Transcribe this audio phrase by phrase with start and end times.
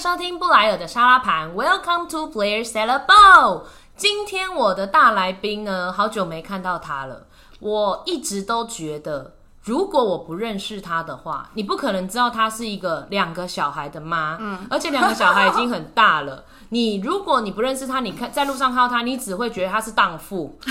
[0.00, 3.64] 收听布莱尔的沙拉盘，Welcome to Blair Salad Bowl。
[3.98, 7.26] 今天我的大来宾呢，好久没看到他了。
[7.58, 16.46] 我一直都觉得，如果我不认识他的话，你不可能知道他是一个两个小孩的妈，嗯，而且两个小孩已经很大了。
[16.70, 20.58] 你如果你不认识他，你看在路上看到他，你只会觉得他是荡妇，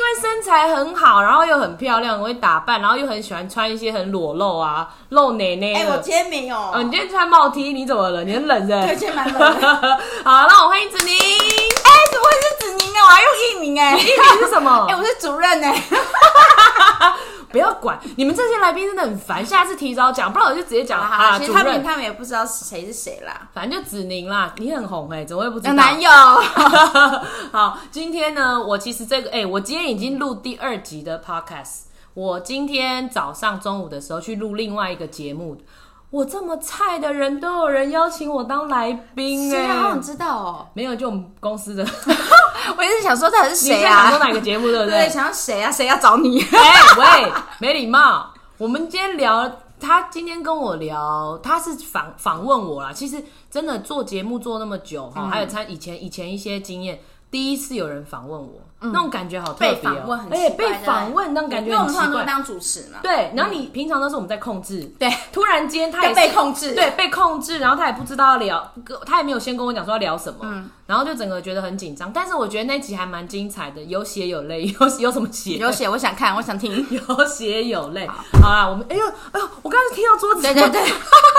[0.00, 5.92] 因为身材很好，然后又很漂亮，会打扮，然后又很喜欢穿一些很裸露啊、露奶奶哎、的。
[5.92, 8.24] 我今天没有，哦，你今天穿帽 T，你怎么了？
[8.24, 8.96] 你很冷是不对，是？
[8.96, 9.66] 今天蛮冷的。
[10.24, 11.14] 好，那我欢迎子宁。
[11.14, 12.98] 哎、怎么会是子宁呢？
[13.02, 14.86] 我还用艺名哎、艺名是什么？
[14.88, 15.82] 哎、我是主任哎、
[17.50, 19.44] 不要管，你们这些来宾真的很烦。
[19.44, 23.48] 下次提早讲，不然我就直接讲好啦啊，其实他们他们也不知道谁是谁啦。
[23.52, 25.72] 反正就子宁啦，你很红哎、怎么会不知道？
[25.72, 26.10] 有男友，
[27.52, 31.82] 好，今天呢，我其实这个，哎、我今天已经录第二集的 podcast。
[32.12, 35.56] 我今天早上、中午的时候去录另外一个节目。
[36.10, 39.68] 我这么菜的人都有人邀请我当来宾哎？
[39.68, 40.66] 好想知道哦。
[40.74, 41.84] 没有，就我们公司的。
[42.76, 44.26] 我一直想说他是你谁在想说啊？
[44.26, 45.70] 哪个节目，对不对，想要谁啊？
[45.70, 46.40] 谁要找你？
[46.52, 48.30] 哎、喂，没礼貌。
[48.58, 49.50] 我们今天聊，
[49.80, 52.92] 他今天跟我聊，他是访访问我啦。
[52.92, 57.00] 其实真的做节目做那么久哈，嗯还有他以前以前一些经验，
[57.30, 59.90] 第一次有人访问我，那种感觉好特别、
[60.30, 62.06] 而且被访问那种感觉因为我们很奇怪。
[62.06, 62.98] 通常都当主持嘛。
[63.02, 66.74] 对，然后你平常都是我们在控制，对，突然间他也被控制。
[66.74, 68.72] 对，被控制，然后他也不知道要聊，
[69.06, 72.12] 他也没有先跟我讲说要聊什么，嗯然后就整个觉得很紧张。
[72.12, 75.56] 但是我觉得那集还蛮精彩的，有血有泪， 有有什么血？
[75.58, 76.84] 有血，我想看，我想听。
[76.90, 78.08] 有血有泪。
[78.42, 80.82] 好啦，我们哎呦哎呦，我刚才听到桌子，对对对，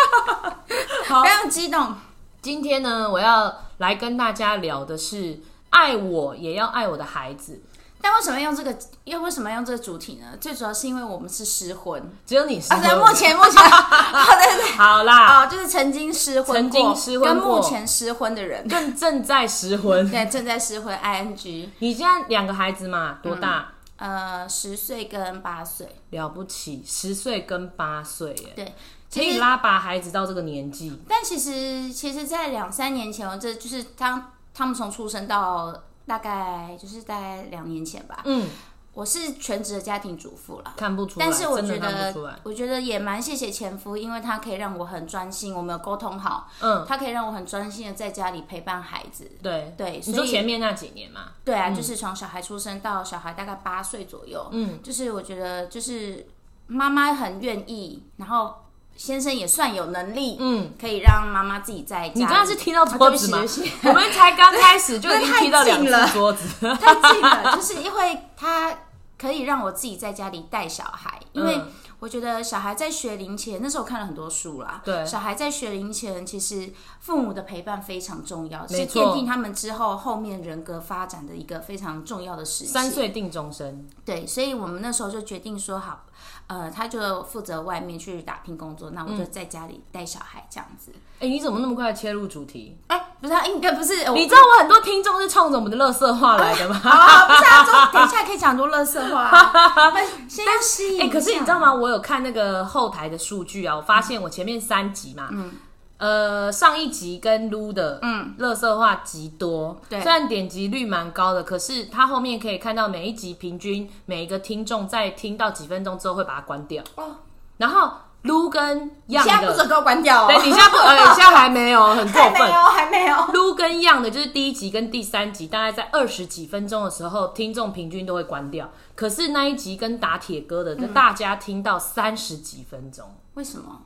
[1.09, 1.95] 好不，要激动。
[2.41, 5.39] 今天呢，我要来跟大家聊的是
[5.71, 7.61] 爱我也要爱我的孩子。
[8.03, 8.75] 但为什么用这个？
[9.03, 10.35] 又为什么用这个主题呢？
[10.41, 14.71] 最主要是因为我们是失婚只有你是啊，对，目前目前， 好对对。
[14.71, 20.09] 好啦，哦，就是曾经失婚过，曾经失婚跟目前失婚的人，更正在失婚。
[20.09, 23.73] 对，正在失婚，ing，你现在两个孩子嘛，多大？
[23.97, 28.73] 呃，十岁跟八岁，了不起，十岁跟八岁，耶，对，
[29.13, 30.99] 可，以拉拔孩子到这个年纪。
[31.07, 38.49] 但其实，其实，在两三年前，我这就是当他们从出生到大概就是大概两年前吧，嗯，
[38.93, 40.73] 我是全职的家庭主妇啦。
[40.75, 42.13] 看不出来，但是我觉得。
[42.43, 49.31] 我觉得也蛮谢谢前夫，因为他可以让我很专心，我们有沟通好，嗯，他可以让我很专心的在家里陪伴孩子。
[49.41, 49.73] 对。
[49.77, 56.27] 对，你说前面那几年嘛，对啊，就是从小孩出生到小孩大概八岁左右，嗯，就是我觉得就是
[56.67, 58.55] 妈妈很愿意，然后
[58.97, 62.13] 先生也算有能力，嗯，可以让妈妈自己在家。
[62.15, 63.39] 你刚刚是踢到桌子吗？
[63.83, 66.07] 我们才刚开始就已经踢到两 太近了。
[66.07, 66.47] 次桌子，
[66.79, 68.71] 太近了，就是因为他
[69.19, 71.67] 可以让我自己在家里带小孩，因为嗯
[72.01, 74.81] 我觉得小孩在学龄前，那时候我看了很多书啦。
[74.83, 82.71] 对小孩在学龄前，其实父母的陪伴非常重要，是奠定他们之后后面人格发展的一个非常重要的时期。
[82.71, 86.05] 三岁定终身，对，所以我们那时候就决定说好，
[86.47, 90.91] 呃，他就负责外面去打拼工作，那我就在家里带小孩这样子。
[91.21, 92.75] 哎、你怎么那么快切入主题？
[92.87, 96.75] 哎、不是，他应该不是，你知道我很多听众是冲着我们的乐色话来的吗？
[96.75, 99.93] 好啊，不是啊，就等一下可以讲很多乐色话、啊，
[100.27, 101.73] 先要吸引哎、一可是你知道吗？
[101.73, 105.51] 我有看那个后台的数据啊，我发现我前面三集嘛，嗯，
[105.97, 117.17] 呃，上一集跟撸的，嗯，乐色话极多，对虽然点击率蛮高的，可是它后面可以看到每一集平均每一个听众在听到几分钟之后会把它关掉，哦，
[117.57, 117.91] 然后
[118.23, 122.33] 撸跟样现在不准的，给我关掉哦，对，你现在不，呃，现在还没有，很过分。
[122.33, 123.25] 还没有，还没有。
[123.33, 128.69] 撸跟样的，就是第一集跟第三集，大概在二十几分钟的时候，听众平均都会关掉。
[128.95, 133.81] 可是那一集跟打铁哥的，就大家听到三十几分钟，为什么？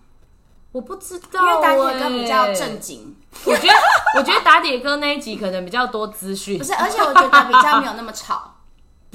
[0.74, 3.74] 我不知道、因为打欸，铁哥比较正经，我觉得，
[4.18, 8.55] 我觉得打铁哥那一集可能比较多资讯，不是，而且我觉得比较没有那么吵，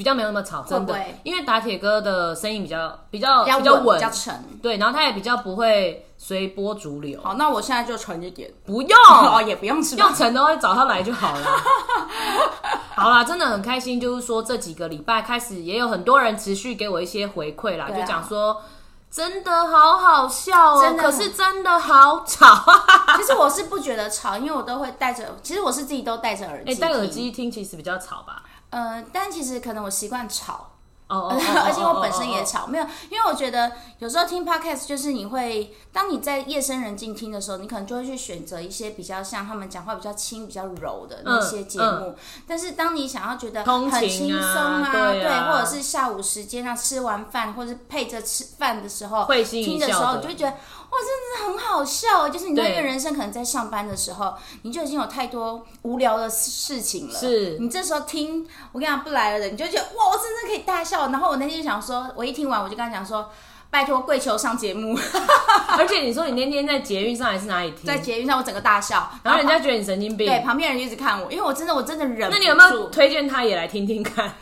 [0.01, 4.35] 比较没有那么吵，真的因为打铁哥的声音比较比较比较稳，比较沉。
[4.63, 8.51] 对，然后他也比较不会随波逐流，好，那我现在就沉一点。
[8.65, 8.99] 不 用。
[9.11, 10.15] 哦，也不用是吧用？
[10.15, 11.47] 成的话找他来就好了。
[12.97, 18.63] 好啦，真的很开心，就是说这几个礼拜开始，也有很多人持续给我一些回馈啦，啊就讲说
[19.11, 22.65] 真的好好笑哦、真的可是真的好吵。
[23.19, 27.07] 其实我是不觉得吵，因为我都会戴着，其实我是自己都戴着耳哎、机，戴耳。
[27.07, 28.43] 机听其实比较吵吧？
[28.71, 30.71] 呃，但其实可能我习惯吵，
[31.09, 31.29] 哦
[31.65, 32.45] 而且我本身也。
[32.45, 42.15] 吵，没有，因为我觉得有时候听 podcast 就是你会，当你在夜深人静听的时候，你可能就会去选择一些比较像他们讲话比较轻、比较柔的那些节目。
[42.49, 50.59] 但是当你想要觉得很轻松啊，对啊或者是下午时间啊，吃完饭或者是配着吃饭的时候，会心一听的时候，你就会觉得哇，
[50.99, 52.29] 真的很好笑。
[52.29, 57.19] 就是你知道一个人生可能在上班的时候，你就已经有太多无聊的事情了。
[57.19, 61.09] 是你这时候听我跟你讲不来了的，你就觉得哇，我真的可以大笑。
[61.09, 63.31] 然后我那天就想说，我一听完我就跟他讲说，
[63.71, 64.99] 拜托跪求上节目，
[65.79, 70.27] 而且你说你那天在捷运上还是哪里听，在捷运上我整个大笑，然后人家觉得你神经病。
[70.27, 72.39] 对旁边人就一直看我，因为我真的我真的忍不住。
[72.39, 74.31] 那你有没有推荐他也来听听看？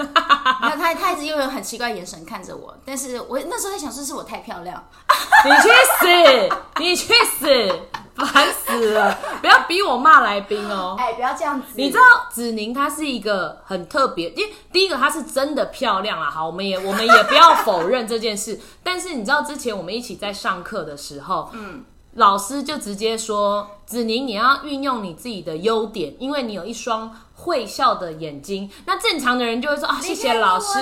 [0.79, 4.83] 他他一直用很奇怪的眼神看着我，但是我那时候在想，是是我太漂亮，
[5.45, 5.69] 你去
[6.01, 6.57] 死！
[6.81, 7.81] 你去死！
[8.27, 9.17] 烦死了！
[9.41, 10.97] 不要逼我骂来宾哦。
[11.01, 11.67] 哎，不要这样子。
[11.75, 16.31] 你知道子宁她是一个很特别，因为第一个她是真的漂亮啊。
[16.31, 18.59] 好，我们也我们也不要否认这件事。
[18.83, 28.69] 但是你知道之前我们一起在上课的时候，嗯，老师就直接说子宁你要运用你自己的优点，因为你有一双会笑的眼睛。
[28.87, 30.79] 那正常的人就会说啊，谢谢老师。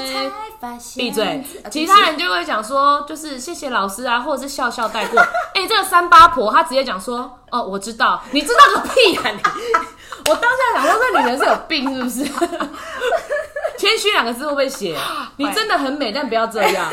[0.96, 1.44] 闭嘴！
[1.70, 5.20] 其他人就会讲说，就是谢谢老师啊，或者是笑笑带过。
[5.55, 9.43] 哎、这个三八婆她直接讲说，哦，我知道，你知道个屁啊你！
[10.31, 12.25] 我当下想说，这女人是有病是不是？
[13.76, 14.96] 谦虚两个字会不会写？
[15.37, 16.90] 你真的很美，但不要这样。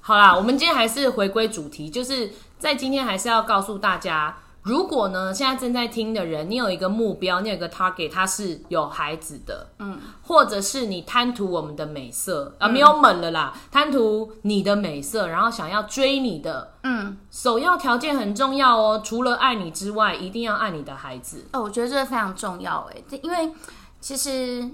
[0.00, 21.46] 好啦，我们今天还是回归主题，就是在今天还是要告诉大家，如果呢现在正在听的人，你有一个目标，你有一个 target，他是有孩子的，嗯，或者是你贪图我们的美色啊，没有猛了啦，贪图你的美色，然后想要追你的，嗯，首要条件很重要哦，除了爱你之外，一定要爱你的孩子。
[21.52, 23.52] 哦，我觉得这个非常重要哎，因为
[24.00, 24.68] 其实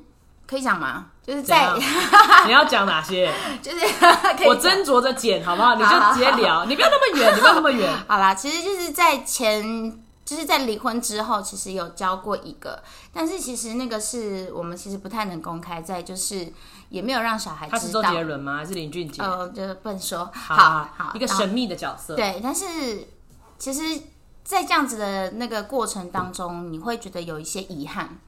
[0.53, 1.07] 可以讲吗？
[1.27, 1.73] 就是在
[2.45, 3.33] 你要讲哪些？
[3.63, 3.79] 就是
[4.37, 5.75] 可以我斟酌着剪，好不好？
[5.77, 7.91] 你就直接聊，你不要那么远， 你不要那么远。
[8.07, 12.83] 好啦，其实就是在前，就是在离婚之后，其实有交过一个，
[13.15, 16.53] 但是其实那个是我们其实不太能公开，在就是
[16.91, 17.79] 也没有让小孩知道。
[17.79, 18.59] 他是周杰伦吗？
[18.59, 19.23] 还是林俊杰？
[19.23, 20.31] 呃，就是不能说。
[20.35, 22.15] 好好一个神秘的角色。
[22.15, 22.65] 对，但是
[23.59, 23.81] 其实，
[24.45, 28.19] 在这样子的那个过程当中，你会觉得有一些遗憾。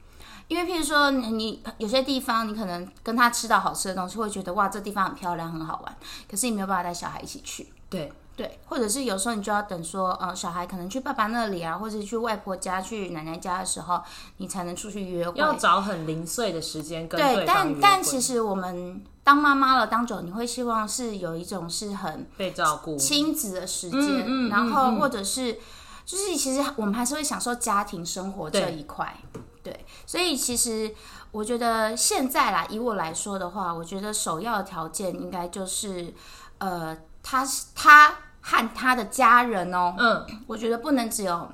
[0.47, 5.95] 因为，譬如说你，你有些地方，你可能跟他吃到好吃的东西，会觉得哇，这地方很漂亮，很好玩。
[6.29, 14.01] 可是你没有办法带小孩一起去，对对，或者是有时候你就要等说，呃，小孩可能去爸爸那里啊，或者去外婆家、去奶奶家的时候，
[14.37, 15.37] 你才能出去约会。
[15.39, 25.57] 要找很零碎的时间跟对，但但其实我们当妈妈了，当久，你会希望是有一种是很被照顾，亲子的时间，嗯嗯然后嗯嗯或者是
[26.05, 29.17] 就是其实我们还是会享受家庭生活这一块，
[29.63, 30.93] 对，所以其实
[31.31, 36.13] 我觉得现在啦，以我来说的话，我觉得首要的条件应该就是
[36.59, 41.49] 呃，他是他和他的家人哦，嗯我觉得不能只有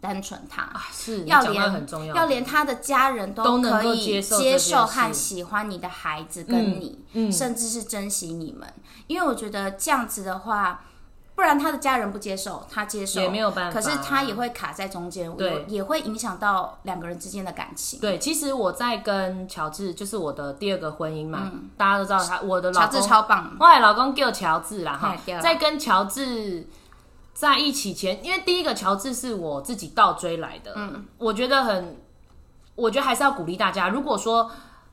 [0.00, 0.62] 单纯他。
[0.62, 8.72] 啊，是要连很重要，要连他的家人都能够可以接受接受和喜欢你的孩子跟你，嗯甚至是珍惜你们。
[9.08, 10.84] 因为我觉得这样子的话，
[11.34, 13.20] 不然他的家人不接受，他接受。
[13.20, 13.72] 也没有办法。
[13.72, 15.64] 可是他也会卡在中间，对。
[15.66, 17.98] 也会影响到两个人之间的感情。
[18.00, 26.68] 对，其实我在跟乔治，就是我的第二个婚姻嘛，大家都知道他，我的老公乔治公，超棒，后来老公叫乔治啦哈在跟乔治
[27.32, 31.96] 在一起前，因为第一个乔治是我自己倒追来的，嗯，我觉得很，
[32.74, 34.50] 我觉得还是要鼓励大家，如果说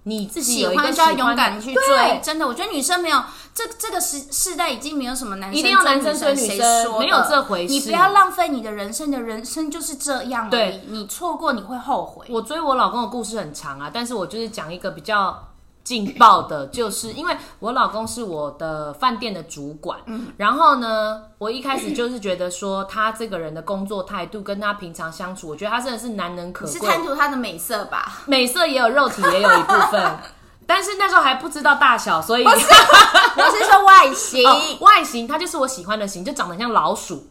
[0.10, 2.20] 你自己喜欢就要勇敢去对追。
[2.24, 12.26] 真的，我觉得女生没有这这个时世代已经没有什么男生一定要男追生追谁女生说没有这回事你不要浪费你的人生，你的人生就是这样对，你错过你会后悔。
[12.30, 15.49] 我追我老公的故事很长啊，但是我就是讲一个比较
[15.90, 28.22] 劲爆的，就是因为我老公是我的饭店的主管，嗯然后呢，我一开始就是觉得说他这个人的工作态度跟他平常相处，我觉得他真的是难能可贵，是贪图他的美色吧？
[28.28, 30.18] 美色也有，肉体也有一部分。
[30.68, 32.60] 但是那时候还不知道大小，所以我是
[33.66, 34.46] 说外形。
[34.48, 37.28] 哦外形他就是我喜欢的型，就长得像老鼠。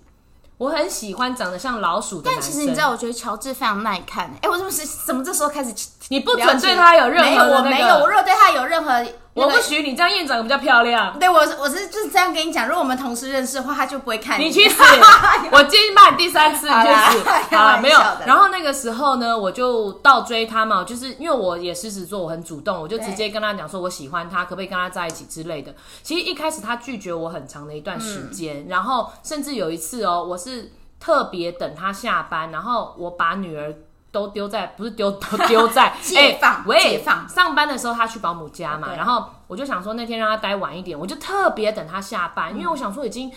[0.58, 2.42] 我很喜欢长得像老鼠的但男。
[2.42, 4.26] 其实你知道，我觉得乔治非常耐看。
[4.42, 5.72] 哎、我怎么是怎么这时候开始
[6.08, 7.94] 你不准对他有任何没有，的那我没有。
[7.94, 11.18] 我如果对他有任何、那个我不许你这样，院长比较漂亮。
[11.18, 14.82] 对我我是就是这样跟你讲，如果我们同事认识的话，他就不会看你去死！
[15.52, 17.56] 我今天骂你第三次，你去死！
[17.56, 25.74] 好了，没有然后那个时候呢，我就倒追他嘛，就是因为我也狮子座，我很主动，我就直接跟他讲说我喜欢他，可不可以跟他在一起之类的。
[26.02, 33.74] 其实一开始他拒绝我很长的一段时间，然后甚至有一次哦，我是特别等他下班，然后我把女儿。
[34.10, 43.30] 都丢在不是丢 都丢在 解放哎喂解放上班的时候他去保姆家嘛，然后我就想说那天让他待晚一点，我就特别等他下班，因为我想说已经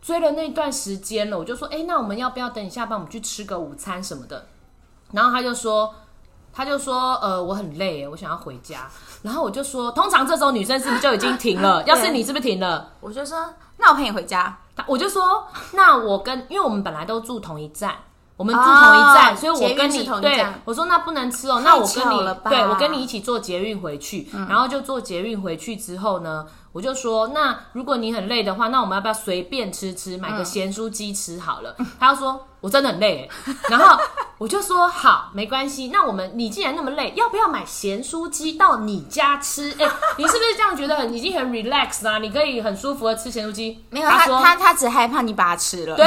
[0.00, 4.46] 追了那段时间了，我就说，哎、那我们要不要等你下班，我们去吃个午餐什么的？
[5.12, 5.94] 然后他就说，
[6.52, 8.88] 他就说呃我很累，我想要回家。
[9.22, 11.82] 然后我就说，通常这时候女生是不是就已经停了？
[11.84, 12.92] 要是你是不是停了？
[13.00, 14.58] 我就说，那我陪你回家。
[14.86, 17.94] 我就说，那我跟因为我们本来都住同一站。
[18.36, 31.76] 我们住同一站，所以我跟你对我说那不能吃哦，那我跟你对我跟你一起坐捷运回去，然后就坐捷运回去之后呢，我就说那如果你很累的话，那我们要不要随便吃吃，买个咸酥鸡吃好了？
[32.00, 33.28] 他说我真的很累，
[33.68, 33.96] 然后
[34.38, 39.70] 我就说好没关系，那我们你既然那么累，要不要买咸酥鸡到你家吃？
[39.78, 39.86] 哎，
[40.16, 42.18] 你是不是这样觉得很已经很 relax 啊？
[42.18, 43.84] 你可以很舒服的吃咸酥鸡？
[43.90, 46.06] 没有，他他他只害怕你把它吃了，对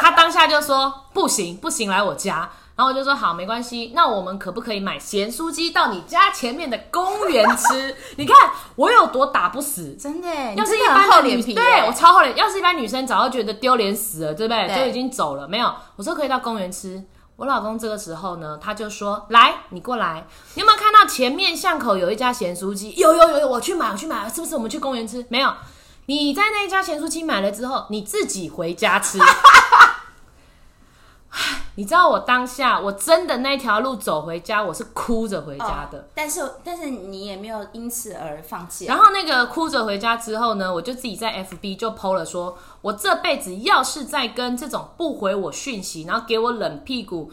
[0.00, 0.92] 他当下就说。
[1.16, 3.92] 不行不行，来我家，然后我就说好，没关系。
[3.94, 7.96] 那我们可不可以买咸酥鸡到你家前面的公园吃？
[8.16, 8.36] 你看
[8.74, 10.28] 我有多打不死，真的。
[10.54, 12.36] 要是一般的女，对我超厚脸。
[12.36, 14.76] 要是一般女生，早就觉得丢脸死了，对不对？
[14.76, 15.48] 就已经走了。
[15.48, 17.02] 没有，我说可以到公园吃。
[17.36, 22.94] 我老公这个时候呢，他就说：“来，你过来，你有没有看到前面巷口有一家咸酥鸡？
[22.96, 24.54] 有有有有，我去买，我去买，是不是？
[24.54, 25.24] 我们去公园吃？
[25.28, 25.50] 没有，
[26.06, 29.18] 你在那一家咸酥鸡买了之后，你自己回家吃。
[31.76, 36.08] ”你知道我当下我真的那条路走回家，我是哭着回家的。
[36.14, 38.86] 但是但是你也没有因此而放弃。
[38.86, 47.30] 然后那个哭着回家之后呢，我就自己在 FB 就 PO 了，说我这辈子要是再跟这种不回我讯息，然后给我冷屁股。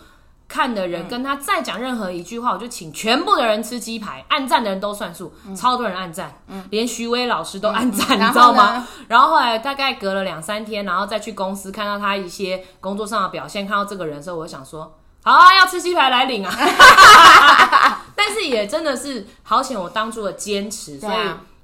[0.54, 6.32] 看的人跟他再讲任何一句话，我就请全部的人吃鸡排，按赞的人都算数，超多人按赞，
[6.70, 8.88] 连徐威老师都按赞， 你知道吗？
[9.08, 16.54] 然后后来大概隔了两三天，然后再去公司看到他一些工作上的表现，看到这个人的时候，我就想说，好啊，要吃鸡排来领啊！
[18.16, 21.18] 但是也真的是好险，我当初的坚持，所以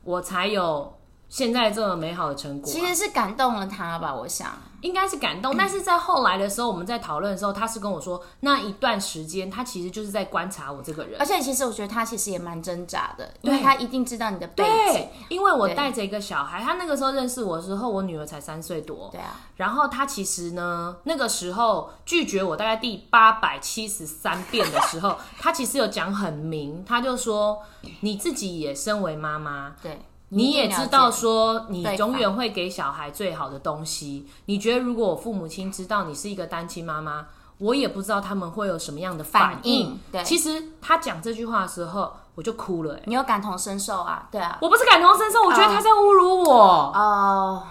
[0.03, 0.98] 我才有
[1.29, 2.67] 现在这么美好的成果。
[2.67, 4.48] 其实是感动了他吧，我想。
[4.81, 27.62] 应该是感动，但是在后来的时候，我们在讨论的时候，他是跟我说，那一段时间他其实就是在观察我这个人，而且其实我觉得他其实也蛮挣扎的，因为他一定知道你的背景，因为我带着一个小孩，他那个时候认识我的时候，我女儿才三岁多，对啊，然后他其实呢，那个时候拒绝我大概第八百七十三遍的时候，他其实有讲很明，他就说
[28.01, 30.00] 你自己也身为妈妈，对。
[30.29, 34.27] 你也知道说，你永远会给小孩最好的东西。
[34.45, 37.25] 你觉得如果我父母亲知道你是一个单亲妈妈，
[37.57, 40.00] 我也不知道他们会有什么样的反应。
[40.12, 43.00] 对，其实他讲这句话的时候，我就哭了。
[43.05, 44.27] 你有感同身受啊？
[44.31, 46.55] 对啊，我不是感同身受，我觉得他在侮辱我。
[46.93, 47.63] 哦，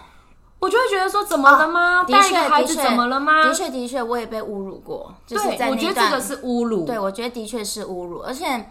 [0.59, 2.03] 我就会觉得说，怎么了吗？
[2.03, 3.45] 带一个孩子怎么了吗？
[3.45, 5.15] 的确，的确，我也被侮辱过。
[5.29, 6.85] 就是在我觉得这个是侮辱。
[6.85, 8.19] 对，我觉得的确是侮辱。
[8.19, 8.69] 而且，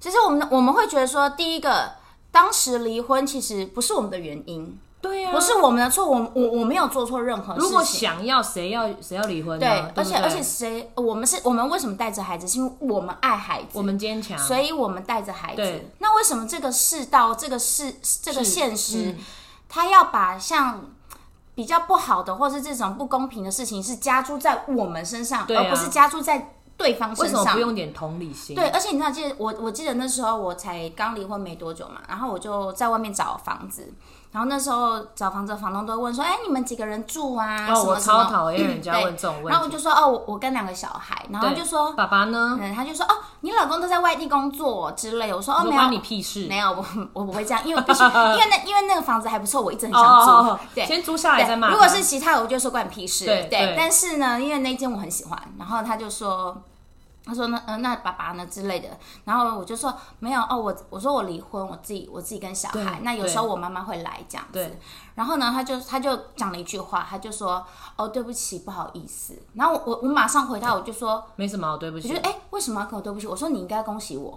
[0.00, 2.01] 其实我们我们会觉得说，第一个。
[2.32, 7.68] 当时离婚其实不是我们的原因，对呀，不是我们的错，我我我没有做错任何事情。
[7.68, 9.58] 如果想要谁要谁要离婚？
[9.60, 12.48] 对，而且而且谁，我们是我们为什么带着孩子？
[12.48, 15.84] 是因为我们爱孩子，我们坚强，所以我们带着孩子。
[15.98, 19.14] 那为什么这个世道，这个世这个现实，
[19.68, 20.86] 他要把像
[21.54, 26.54] 比较不好的，或是这种不公平的事情，是加注在我们身上，而不是加注在。
[26.82, 28.56] 对方身上不用点同理心？
[28.56, 33.94] 对，而且你知道，记得我我记得那时候我才刚离婚没多久嘛，然后我就在外面找房子。
[34.32, 39.50] 然后那时候找房子，房东都会问说：“哎，你们几个人住啊？”哦，我超讨厌人家问这种问题。
[39.50, 50.58] 然后我就说：“哦，我我跟两个小孩。”然后就说：“爸爸呢？”嗯，他就说：“哦，你老公都在外地工作之类。”我说：“哦，没有，你屁事。”没有，我我不会这样，因为必须， 因为那因为那个房子还不错，我一直很想租。
[50.74, 51.68] 对，先租下来再卖。
[51.68, 53.26] 如果是其他的，我就说关你屁事。
[53.26, 53.74] 对对。
[53.76, 56.56] 但是呢，因为那间我很喜欢，然后他就说。
[57.24, 58.88] 他说：“那呃，那爸爸呢之类的。”
[59.24, 63.00] 然后我就说：“没有哦，我我说我离婚，我自己我自己跟小孩。
[63.02, 64.76] 那有时候我妈妈会来这样子。
[65.14, 67.64] 然后呢，他就他就讲了一句话，他就说
[67.94, 73.28] ：‘哦，对不起，不好意思。’然后我我马上回他，我就说：‘没什么，对不起。’我觉得哎，为什么要跟我对不起？
[73.28, 74.36] 我说你应该恭喜我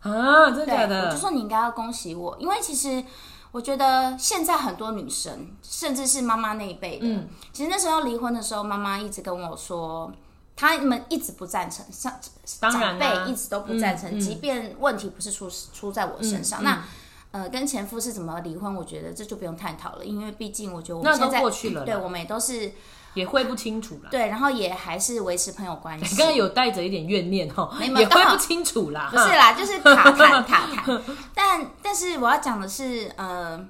[0.00, 1.08] 啊，真的假的？
[1.08, 3.04] 我就说你应该要恭喜我，因为其实
[3.52, 7.06] 我觉得现在很多女生，甚至是妈妈那一辈的，
[7.52, 10.10] 其实那时候离婚的时候，妈妈一直跟我说。”
[10.56, 12.18] 他们一直不赞成，上
[12.72, 16.82] 长辈一直都不赞成，即便问题不是出出在我身上，那
[17.32, 22.72] 呃，跟前夫是怎么离婚，我觉得这就不用探讨了，因为毕竟我觉得我们现在过去了，对我们也都是
[23.12, 31.02] 也会不清楚了，对，然后也还是维持朋友关系，刚刚有带着一点怨念哈，也会不清楚啦，不是啦，就是塔谈塔谈，
[31.34, 33.62] 但但是我要讲的是，呃，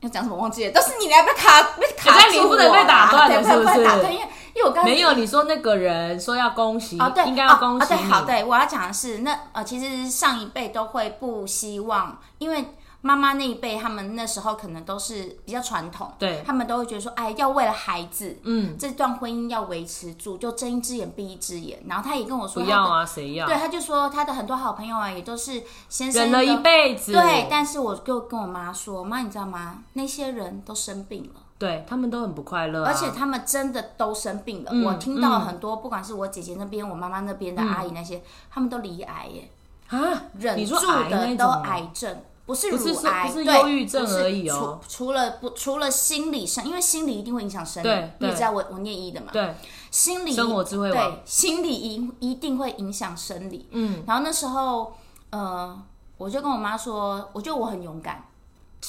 [0.00, 4.12] 要讲什么忘记了，都是你来被卡被卡住，不能被打断的，是不是？
[4.12, 7.88] 因为因为我刚没有你说那个人说要恭喜哦，对，应该要恭喜。
[7.88, 12.64] 对，好，对我要讲的是，那呃，其实上一辈都会不希望，因为
[13.02, 21.78] 妈妈那一辈，他们那时候可能都是比较传统，对他们都会觉得说，哎，要为了孩子，嗯，这段婚姻要维持住，就睁一只眼闭一只眼。
[21.86, 23.46] 然后他也跟我说，不要啊，谁要？
[23.46, 29.80] 对，他就说他的很多好朋友啊，也都是先生忍了一辈子，对，但是我就跟我妈说，妈，你知道吗？
[29.92, 31.42] 那些人都生病了。
[31.58, 34.70] 对他们都很不快乐啊、而且他们真的都生病了。
[34.72, 39.50] 嗯我听到很多，不管是我姐姐那边、我妈妈那边的阿姨那些，他们都离癌耶，
[39.88, 39.98] 啊，
[40.38, 44.78] 忍住的都癌症，不是不是乳癌，不是对忧郁症而已哦。
[44.86, 49.54] 除除了不除了心理上，因为心理一定会影响生理对，你也知道我我念医的嘛，对，
[49.90, 53.66] 心理生活智慧网对心理一一定会影响生理。
[53.70, 54.92] 嗯，然后那时候，
[55.30, 55.82] 呃，
[56.18, 58.22] 我就跟我妈说，我觉得我很勇敢。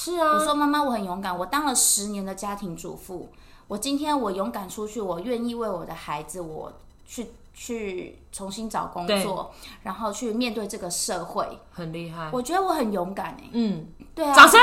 [0.00, 3.30] 是啊，我说妈妈，我很勇敢，我当了十年的家庭主妇，
[3.66, 6.72] 我今天我勇敢出去，我愿意为我的孩子，我
[7.04, 9.50] 去去重新找工作，
[9.82, 11.58] 然后去面对这个社会。
[11.72, 14.60] 很厉害，我觉得我很勇敢哎、嗯，对啊，掌声，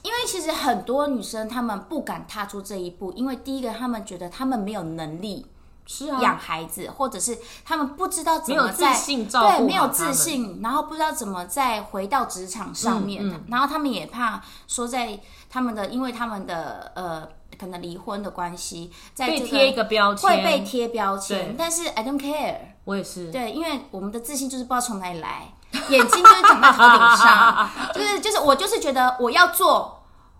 [0.00, 5.44] 因为其实很多女生她们不敢踏出这一步，因为第一个她们觉得她们没有能力
[5.86, 13.30] 是啊，养孩子，或者是他们不知道怎么在信照对没有自信，然后不知道怎么再回到职场上面，嗯。
[13.30, 17.26] 嗯然后他们也怕说在他们的因为他们的呃
[17.58, 25.52] 可能离婚的关系，在这被贴一个标签，会被贴标签，但是 I don't care，我也是，对，因为我们的自信就是不知道从哪里来，
[25.88, 29.95] 眼睛就是长在头顶上， 就是就是我就是觉得我要做，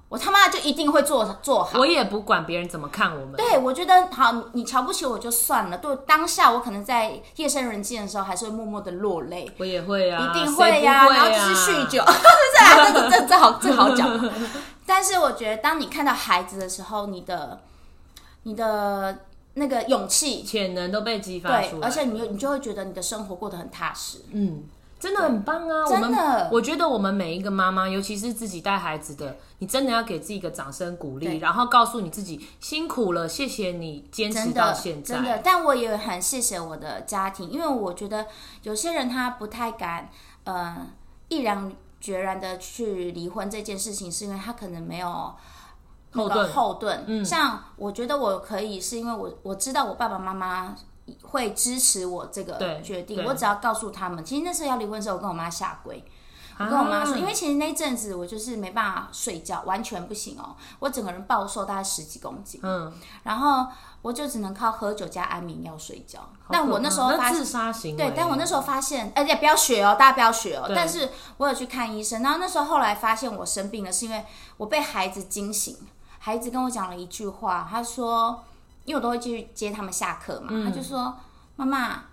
[0.08, 1.78] 我他妈就一定会做做好。
[1.78, 5.78] 我也不管别人怎么看我们，对，我觉得好，你瞧不起我就算了。
[5.78, 14.08] 对，当下我可能在夜深人静的时候，还是会默默的落泪，我也会啊，一定会呀、呀、然后就是酗酒， 这啊这这这好这好讲。
[14.86, 17.60] 但是我觉得，当你看到孩子的时候，你的
[18.44, 19.18] 你的
[19.54, 24.18] 那个勇气，潜能都被激发出，来，而且你你就会觉得你的生活过得很踏实。
[24.30, 24.62] 嗯，
[25.06, 25.86] 真的很棒啊！
[25.86, 35.14] 真的我觉得我们每一个妈妈，尤其是自己带孩子的，你真的要给自己一个掌声鼓励，然后告诉你自己辛苦了，谢谢你坚持的，到现在。
[35.14, 38.26] 真的，但我也很谢谢我的家庭，因为我觉得
[38.62, 40.10] 有些人他不太敢，
[40.44, 40.88] 呃，
[41.28, 45.34] 毅然决然的去离婚这件事情，是因为他可能没有。
[46.12, 50.74] 后盾后盾，嗯像我觉得我可以，是因为我我知道我爸爸妈妈
[51.22, 56.04] 会支持我这个决定，我只要告诉他们，其实那时候要离婚的时候，我跟我妈下跪，
[56.58, 62.92] 我我跟我妈说，因为为其实那阵子我就是没办法睡觉，完全不行哦，我整个人暴瘦大概十几公斤，嗯，
[63.22, 63.66] 然后
[64.02, 66.28] 我就只能靠喝酒加安眠药睡觉。
[66.48, 70.70] 但我那时候自杀行，对，但我那时候发现，而且不要学哦，大家不要学哦。
[70.74, 74.24] 但是我有去看医生，然后那时候后来发现我生病了，是因为
[74.56, 75.76] 我被孩子惊醒。
[76.18, 78.42] 孩子跟我讲了一句话，他说，
[78.86, 81.14] 因为我都会继续接他们下课嘛，嗯他就说
[81.56, 82.04] ：“妈妈，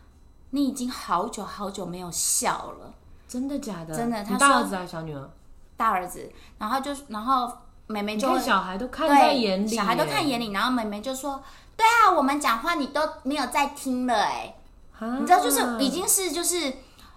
[0.50, 2.94] 你已经好久好久没有笑了。”
[3.30, 3.96] 真的假的？
[3.96, 5.30] 真的他大儿子还是小女儿？
[5.78, 7.52] 大儿子，然后就然后
[7.88, 11.42] 妹妹就小孩都看在对，眼里，小孩都看眼里，然后妹妹就说
[11.76, 14.56] ：“对啊，我们讲话你都没有在听了、哎，
[15.00, 16.72] 你你知道，就是已经是就是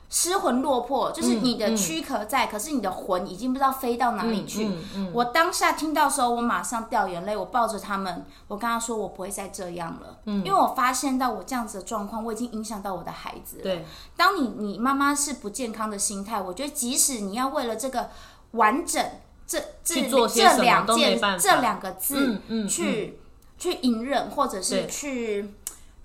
[0.09, 4.71] 失魂落魄，就是你的嗯躯壳在，可是你的魂已经不知道飞到哪里去。
[5.13, 10.45] 我当下听到的时候，我马上掉眼泪，我抱着他们，我跟他说我不会再这样了，嗯。
[10.45, 13.63] 因为我发现到我这样子的状况，我已经影响到我的孩子了。
[13.63, 13.85] 对，
[14.17, 18.11] 当你你妈妈是不健康的心态，我觉得即使你要为了这个
[18.53, 19.05] 完整，
[19.47, 23.19] 这这这两件这两个字嗯嗯去、
[23.59, 25.55] 去隐忍，或者是去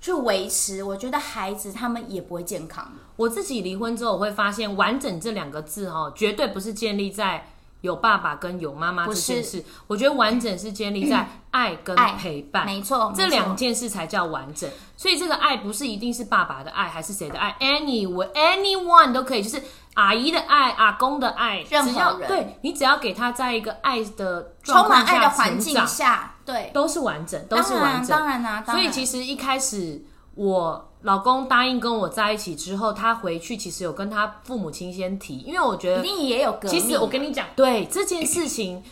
[0.01, 2.91] 去维持，我觉得孩子他们也不会健康。
[3.15, 7.47] 我自己离婚之后，我会发现“完整”这两个字哈，绝对不是建立在
[7.81, 9.63] 有爸爸跟有妈妈这件事。
[9.85, 12.65] 我觉得完整是建立在 爱跟陪伴。
[12.65, 19.61] 没错，这两件事才叫完整，所以这个爱不是一定是爸爸的爱，还是谁的爱，any anyone 都可以，就是
[19.93, 28.17] 阿姨的爱、阿公的爱，任何只要人对你只要给他在一个爱的状充满爱的环境，下，对，都是完整，都是完整。
[28.17, 30.03] 当然啦、当所以其实一开始
[30.35, 36.71] 我老公答应跟我在一起之后，他回去其实有跟他父母亲先提，因为我觉得一定也有革命。
[36.71, 38.83] 其实我跟你讲，对这件事情，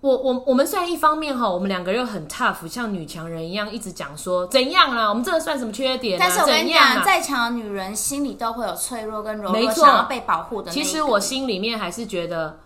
[0.00, 6.24] 我我我们虽然一方面哈，我们两个人很 tough，像女强人一样，一直讲说怎样啦，我们这个算什么缺点、啊？
[6.24, 7.04] 但是我跟你讲？
[7.04, 10.70] 再强的女人心里都会有脆弱跟柔弱，没错想要被保护的。
[10.70, 12.60] 其实我心里面还是觉得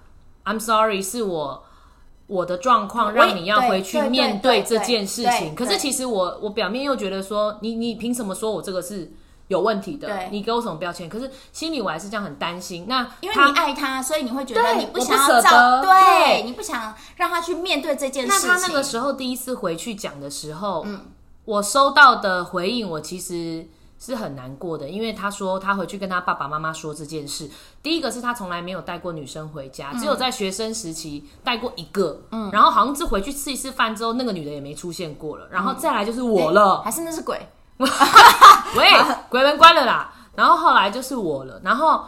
[0.45, 1.65] ，I'm sorry，是我
[2.27, 5.55] 我的状况让你要回去面对这件事情。
[5.55, 9.13] 可是其实我我表面又觉得说，你你凭什么说我这个是
[9.49, 10.29] 有问题的对？
[10.33, 11.07] 你给我什么标签？
[11.07, 12.87] 可是心里我还是这样很担心。
[12.89, 18.49] 那因为他你爱他，所以你会觉得你不想要对你不想让他去面对这件事情。
[18.49, 21.01] 那他那个时候第一次回去讲的时候，嗯，
[21.45, 23.67] 我收到的回应，我其实
[23.99, 27.49] 是很难过的，因为他说他回去跟他爸爸妈妈说这件事。
[27.83, 35.47] 第一个是他从来没有带过女生回家，只有在学生时期带过一个，嗯，然后好像是回去吃一次饭之后，那个女的也没出现过了。
[35.51, 37.49] 然后再来就是我了，还是那是鬼？
[37.79, 38.91] 喂，
[39.29, 40.13] 鬼门关了啦。
[40.35, 42.05] 然后后来就是我了，然后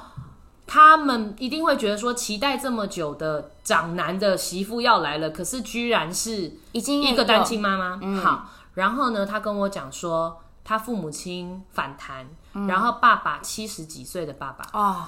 [0.66, 8.00] 他们一定会觉得说，期待这么久的长男的媳妇要来了，可是居然是已经一个单亲妈妈。
[8.20, 12.26] 好，然后呢，他跟我讲说，他父母亲反弹，
[12.66, 15.06] 然后爸爸七十几岁的爸爸哦，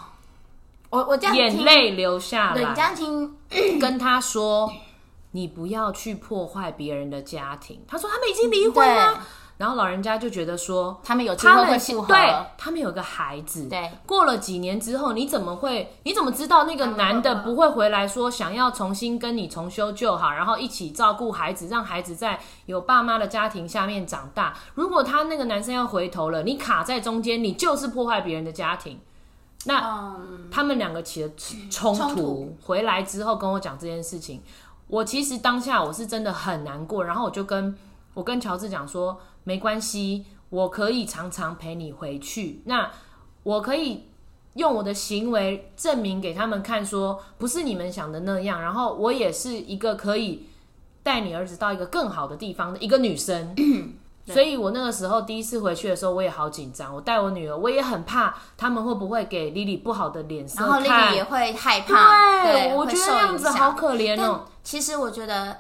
[0.89, 3.37] 我我这样眼泪流下对，来，这样听
[3.81, 4.73] 跟他说，
[5.33, 7.83] 你不要去破坏别人的家庭。
[7.89, 9.21] 他说他们已经离婚了。
[9.59, 15.97] 然后老人家就觉得说，他们有机会会复合，对他们有个孩子，对，过了几年之后，你怎么会？
[16.05, 24.57] 你怎么知道那个男的不会回来说想要重新跟你重修旧好，然后一起照顾孩子，让孩子在有爸妈的家庭下面长大？
[24.75, 29.01] 如果他那个男生要回头了，你卡在中间，你就是破坏别人的家庭。
[29.65, 30.15] 那
[30.53, 31.31] 他们两个起了
[31.69, 34.41] 冲突，回来之后跟我讲这件事情，
[34.87, 37.77] 我其实当下我是真的很难过，然后我就跟
[38.15, 39.21] 我跟乔治讲说。
[39.49, 42.61] 没关系，我可以常常陪你回去。
[42.67, 42.91] 那
[43.45, 44.05] 我可以
[44.53, 48.61] 用我的行为证明给他们看，说不是你们想的那样。
[48.61, 50.47] 然后我也是一个可以
[51.03, 53.57] 带你儿子到一个更好的地方的一个女生。
[54.29, 56.95] 所以我那个时候第一次回去的时候，我也好紧张。
[56.95, 62.45] 我带我女儿，我也很怕他们会不会给莉莉不好的脸色，然后莉莉也会害怕。
[62.45, 64.45] 对，我觉得那样子好可怜哦。
[64.63, 65.57] 其实我觉得。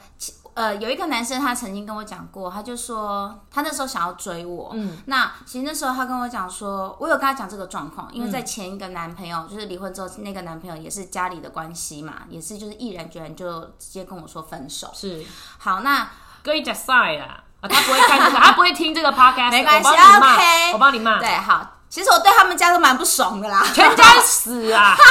[0.58, 4.72] 呃，有一个男生，他曾经跟我讲过，他就说他那时候想要追我。
[4.74, 14.90] 嗯，那其实那时候他跟我讲说，我有跟他讲这个状况，因为在前一个男朋友就是离婚之后，那个男朋友也是家里的关系嘛，也是就是毅然决然就直接跟我说分手。
[14.92, 15.24] 是，
[15.58, 16.10] 好，那
[16.42, 21.20] 可以讲 sorry 啦，啊，他不会看这个， 他不会听这个 podcast，没关系，OK，我帮你骂。
[21.20, 24.92] 对，好，其实我对他们家都蛮不爽的啦，全家死啊！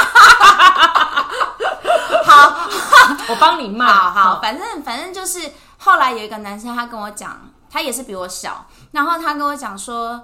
[2.28, 2.68] 好，
[3.28, 4.10] 我帮你骂。
[4.10, 10.22] 好好，反正反正就是后来有一个男生，他跟我讲，他也是比我小，然后他跟我讲说，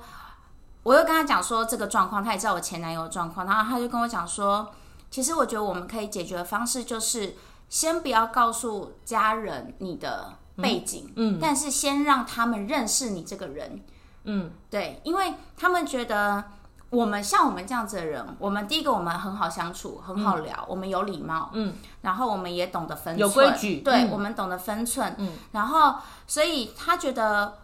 [0.82, 4.72] 我又跟他讲说这个状况，他也知道我前男友的状况，然后他就跟我讲说，
[5.10, 7.36] 其实我觉得我们可以解决的方式就是
[7.68, 13.84] 先不要告诉家人你的背景，嗯，但是先让他们认识你这个人，
[14.24, 16.44] 嗯，对，因为他们觉得。
[16.94, 27.54] 我们像我们这样子的人，我们第一个我们很好相处，很好聊，我们有礼貌，嗯，然后我们也懂得分寸，有规矩，对，我们懂得分寸，嗯，然后所以他觉得，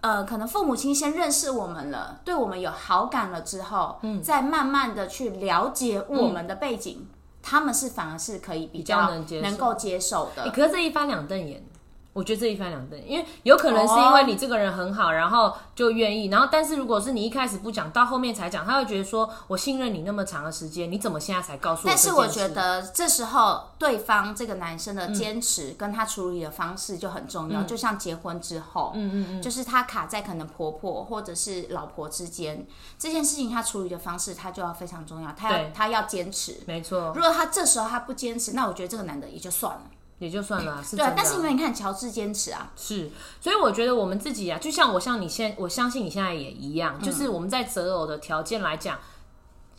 [0.00, 7.08] 呃，可能父母亲先认识我们了，对我们有好感了之后，嗯，再慢慢的去了解我们的背景，
[7.42, 11.64] 他们是反而是可以比较能能够接受的，可是这一翻两瞪眼。
[12.12, 16.26] 我觉得这一翻两瞪，因为有可能是因为你这个人很好，然后就愿意。
[16.26, 27.62] 然后，但是如果是你一开始不讲，到后面才讲，他会觉得说：“我信任你那么长的时间，你怎么现在才告诉我？”但是我觉得这时候对方这个男生的坚持跟他处理的方式就很重要。
[27.62, 32.66] 就像结婚之后，嗯嗯嗯，就是他卡在可能婆婆或者是老婆之间
[32.98, 35.32] 这件事情，他处理的方式他就要非常重要。
[35.32, 37.12] 他要他要坚持，没错。
[37.14, 39.82] 如果他这时候他不坚持，那我觉得这个男的也就算了。
[40.20, 48.96] 也就算了，是对，但是因为你看乔治坚持啊，是，所以我觉得我们自己啊，就像我像你现，我相信你现在也一样，就是我们在择偶的条件来讲。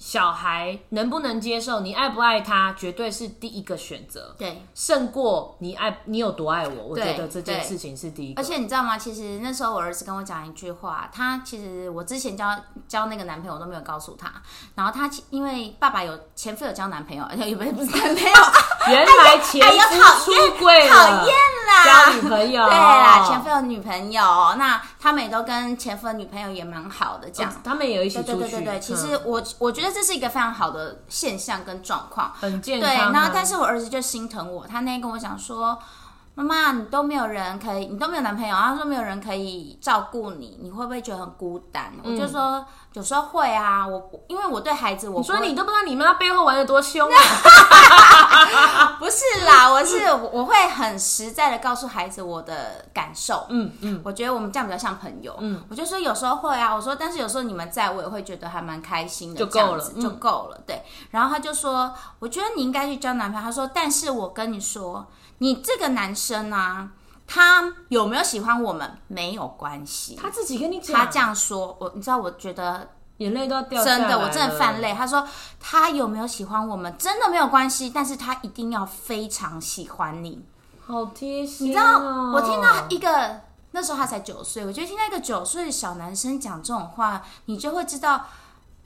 [0.01, 1.81] 小孩能不能接受？
[1.81, 4.35] 你爱不爱他，绝对是第一个选择。
[4.35, 8.33] 对，胜过你爱你有多爱我，我觉得这件事情是第一。
[8.33, 8.97] 而且你知道吗？
[8.97, 12.49] 其实那时候我儿子跟我讲一句话，他其实我之前交
[12.87, 14.33] 交那个男朋友都没有告诉他。
[14.73, 18.33] 然后他因为爸爸有前夫有交男朋友，而且不是不是男朋友，
[18.89, 21.35] 原来前夫出轨了，讨厌
[21.67, 22.65] 啦，交女朋友。
[22.65, 24.23] 对啦，前夫有女朋友，
[24.57, 27.53] 那他们也都跟前夫的女朋友也蛮好的，这样。
[27.63, 28.31] 他们也有一起出去。
[28.31, 29.90] 对对对对，其实我我觉得。
[29.91, 32.89] 这是一个非常好的现象跟状况，很健康。
[32.89, 35.77] 对，然后但是我儿子就心疼我，他那天跟我讲说
[36.35, 42.65] ：“妈妈，你都没有人可以，你都没有男朋友，他说没有人可以照顾你，你会不会觉得很孤单？”我就说。
[42.93, 47.15] 有时候会啊，我因为我对孩子，我说你都不知道你妈背后玩的多凶啊！
[48.99, 53.45] 不是啦，我是我会很实在的告诉孩子我的感受。
[53.49, 55.35] 嗯嗯，我觉得我们这样比较像朋友。
[55.39, 60.61] 嗯，我就说有时候会啊，我说但是有时候你们在我也会觉得还蛮开心的，就够了，就够了。
[60.65, 63.45] 对，然后他就说，我觉得你应该去交男朋友。
[63.45, 65.07] 他说，但是我跟你说，
[65.39, 66.91] 你这个男生啊。
[67.33, 72.89] 他有没有喜欢我们没有关系，他自己跟你讲，他这样说，我你知道，我觉得
[73.21, 74.93] 眼泪都要掉，真的，我真的犯泪。
[74.93, 75.27] 他说
[75.59, 80.43] 他有没有喜欢我们真的没有关系，但是他一定要非常喜欢你，
[80.85, 81.67] 好贴心。
[81.67, 81.99] 你知道，
[82.33, 88.25] 我听到一个那时候他才九岁，我觉得听到一个九岁的小男生讲这种话，你就会知道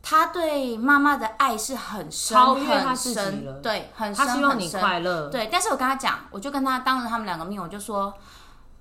[0.04, 8.14] 他对妈妈的爱是很深、很深，对，很深他希望你快乐，对，但是我跟他讲，我就跟他当着他们两个面，我就说，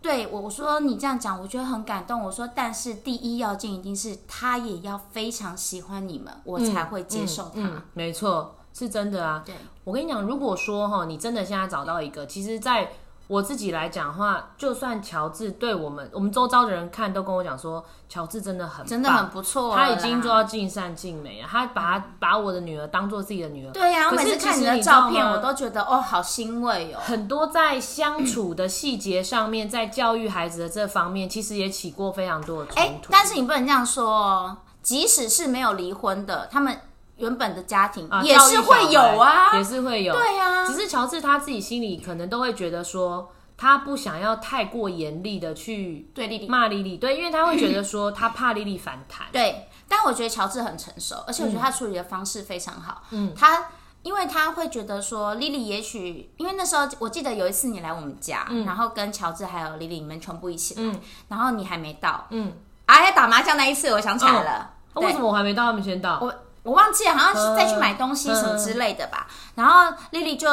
[0.05, 2.23] 对我我说你这样讲，我觉得很感动。
[2.23, 7.53] 我说，但是第一要件一定是他也要非常喜欢你们，我才会接受他。
[7.55, 9.43] 嗯，嗯没错，是真的啊。
[9.47, 12.93] 对，我跟你讲，如果说哈，你真的现在找到一个，其实在
[13.27, 23.73] 我自己来讲的话，就算乔治对我们我们周遭的人看都跟我讲说，乔治真的很真的很不错他，已经做到尽善尽美了，他把他把我的女儿当做自己的女儿。
[23.73, 27.01] 对呀、我每次看你的照片，我都觉得哦，好欣慰哦。
[27.03, 33.09] 很多在相处的细节上面，在教育孩子的这方面，其实也起过非常多的哎冲，突。
[33.11, 36.79] 但是你不能这样说哦，即使是没有离婚的，他们
[37.17, 39.57] 原本的家庭啊也是会有啊。
[39.57, 40.15] 也是会有。
[40.15, 40.67] 对啊。
[40.67, 49.27] 只是乔治他自己心里可能都会觉得说，他不想要太过严厉的去对丽丽，骂丽丽，对，因为他会觉得说他怕丽丽反弹。
[49.31, 53.03] 对，但我觉得乔治很成熟，而且我觉得他处理的方式非常好。
[53.11, 53.67] 嗯，他
[54.03, 60.99] 因为他会觉得说丽丽也许，因为那时候我记得有一次你来我们家，然后跟乔治还有丽丽你们全部一起来，
[61.29, 62.53] 然后你还没到，嗯，
[62.87, 66.19] 哎、打麻将那一次我想起来了，为什么我还没到，他们先到？
[66.21, 69.29] 我我忘记了，好像是再去买东西什么之类的吧。
[69.55, 70.49] 然后丽丽就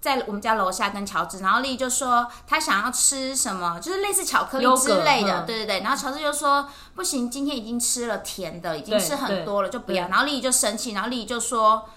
[0.00, 5.80] 在我们家楼下跟乔治，然后丽丽就说她想要吃什么，就是类似巧克力之类的，嗯对对对。
[5.82, 10.06] 然后乔治就说不行，今天已经吃了甜的，已经吃很多了，就不要。
[10.06, 11.88] 对然后丽丽就生气，然后丽丽就说。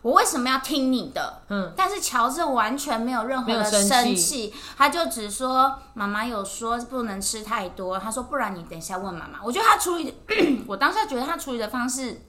[0.00, 1.42] 我为什么要听你的？
[1.48, 9.40] 嗯，但是乔治完全没有任何的生气他就只说妈妈有说不能吃太多，他说不然你等一下问妈妈。
[9.42, 12.27] 我觉得他处理的， 我当下觉得他处理的方式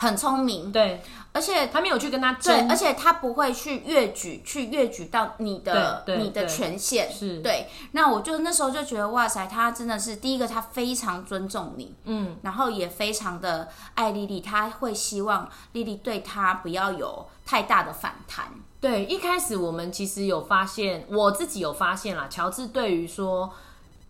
[0.00, 1.02] 很聪明，对。
[1.32, 7.08] 而且他没有去跟他对，争而，且他不会去越举，去越举到你的你的权限。
[7.08, 7.38] 是。
[7.38, 18.46] 对，那我就那时候就觉得哇塞，他真的是第一个，他非常尊重你，嗯，然后也非常的爱丽丽，他会希望丽丽对他不要有太大的反弹。
[18.80, 19.04] 对。
[19.04, 23.52] 一开始我们其实有发现，我自己有发现啦，乔治对于说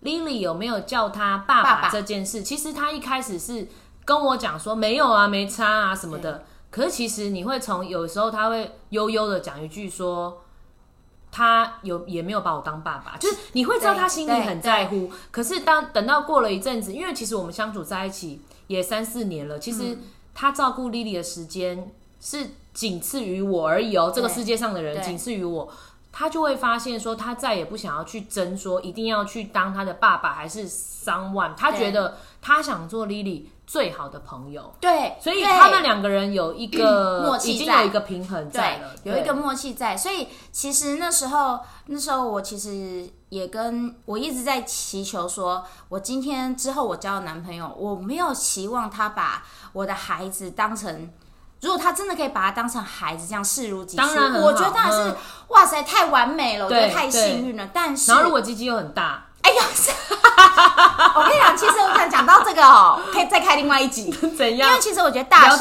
[0.03, 1.91] Lily 有没有叫他爸爸爸。
[1.91, 3.69] 这件事，其实他一开始是
[4.05, 6.45] 跟我讲说没有啊，没差啊什么的。
[6.71, 10.43] 可是其实你会从有时候他会悠悠的讲一句说。
[11.33, 15.09] 他有也没有把我当爸爸，就是你会知道他心里很在乎。
[15.31, 19.97] 可是当等到过了一阵子，因为其实我们相处在一起也三四年了，其实
[20.35, 24.11] 他照顾莉莉的时间是仅次于我而已哦。
[24.13, 25.73] 这个世界上的人对仅次于我，
[26.11, 34.75] 他就会发现说，他再也不想要去争说一定要去当他的爸爸还是 someone，他觉得他想做莉莉最好的朋友。
[34.81, 51.09] 对，所以他们两个人有一个默契在已经有一个平衡在了，有一个默契在，所以其实那时候，那时候我其实也跟我一直在祈求说，我今天之后我交的男朋友，我没有期望他把我的孩子当成。
[51.61, 55.17] 如果他真的可以把他当成孩子这样视如己出，当然我觉得当然是、嗯
[55.51, 57.69] 哇塞，太完美了，我觉得太幸运了。
[57.73, 59.63] 但是，然后如果鸡鸡又很大，哎呀，
[62.21, 64.81] 讲到这个哦，可以再开另外一集，怎样因为？
[64.81, 65.57] 其实我觉得大小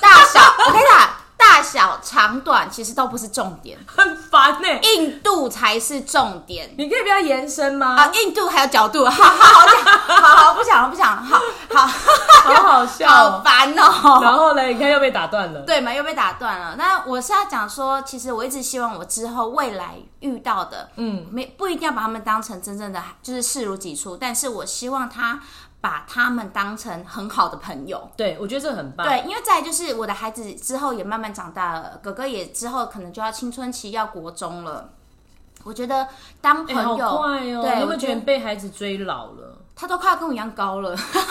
[0.00, 6.74] 大小，我跟你讲，大小长短其实都不是重点，很烦呢、硬度才是重点。
[6.76, 7.94] 你可以不要延伸吗？
[7.96, 14.20] 啊，硬度还有角度，好好好讲，好好不讲了不讲了，好好好好笑好哦、烦哦。
[14.22, 15.60] 然后呢，你看又被打断了。
[15.60, 16.74] 对嘛，又被打断了。
[16.76, 25.40] 那我是要讲说，其实我一直希望我之后未来遇到的，嗯，没不一定要把他们当成真正的就是视如己出，但是我希望他
[25.82, 28.10] 把他们当成很好的朋友。
[28.16, 29.06] 对，我觉得这很棒。
[29.06, 34.88] 对，因为再就是我的孩子之后也慢慢长大了，哥哥也之后可能就要青春期，要国中了。
[35.64, 36.08] 我觉得
[36.40, 37.62] 当朋友，快哦！
[37.62, 39.58] 对你有觉得被孩子追老了？
[39.74, 40.96] 他都快要跟我一样高了。
[40.96, 41.22] 好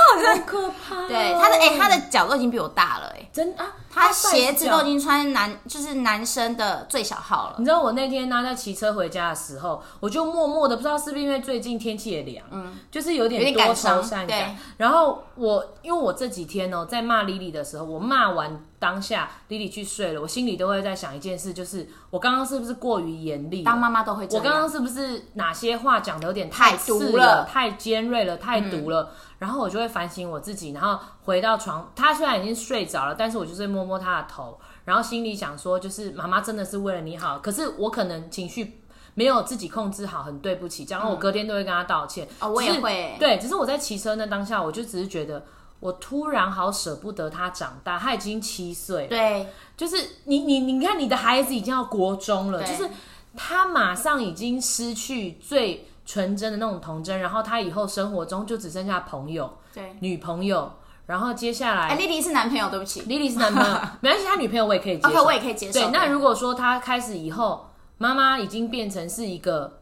[0.45, 7.56] 可怕、哦 对，他的哎、他的脚都已经比我大了哎、真啊，他鞋子都已经穿男就是男生的最小号了。
[7.60, 14.58] 你知道我那天呢在骑车回家的时候，我就默默的不知道是不是因为最近天气也凉，嗯，就是有有点多愁善对感。
[14.77, 23.61] 然后我因为我这几天哦、在骂莉莉的时候，我骂完当下莉莉去睡了，我心里都会在想一件事，就是我刚刚是不是过于严厉？
[23.61, 24.43] 当妈妈都会这样。
[24.43, 29.11] 我刚刚是不是哪些话讲的有点太刺毒了太尖锐了，太毒了？
[29.37, 38.81] 然后我就会反省我自己，然后回到床，他虽然已经睡着了，但是我就是摸摸他的头，然后心里想说，就是妈妈真的是为了你好，可是我可能情绪
[39.13, 42.27] 没有自己控制好，很对不起，这样我隔天都会跟他道歉。
[42.39, 43.15] 哦，我也只是会。
[43.19, 45.45] 对，只是我在骑车那当下，我就只是觉得。
[45.81, 52.89] 我突然好舍不得他长大，他已经七岁，对就是你你你看你的孩子已经要国中了，就是
[53.35, 59.95] 他马上已经失去最纯真的那种童真，然后他以后生活中就只剩下朋友、对。
[60.01, 60.71] 女朋友，
[61.07, 63.01] 然后接下哎，来莉莉是男朋友，对不起。
[63.03, 65.79] Lily 是男朋友， 没关系，他女朋友我也可以接受我也可以接受。
[65.79, 67.67] 对，那如果说他开始以后，
[67.97, 69.80] 妈妈已经变成是一个，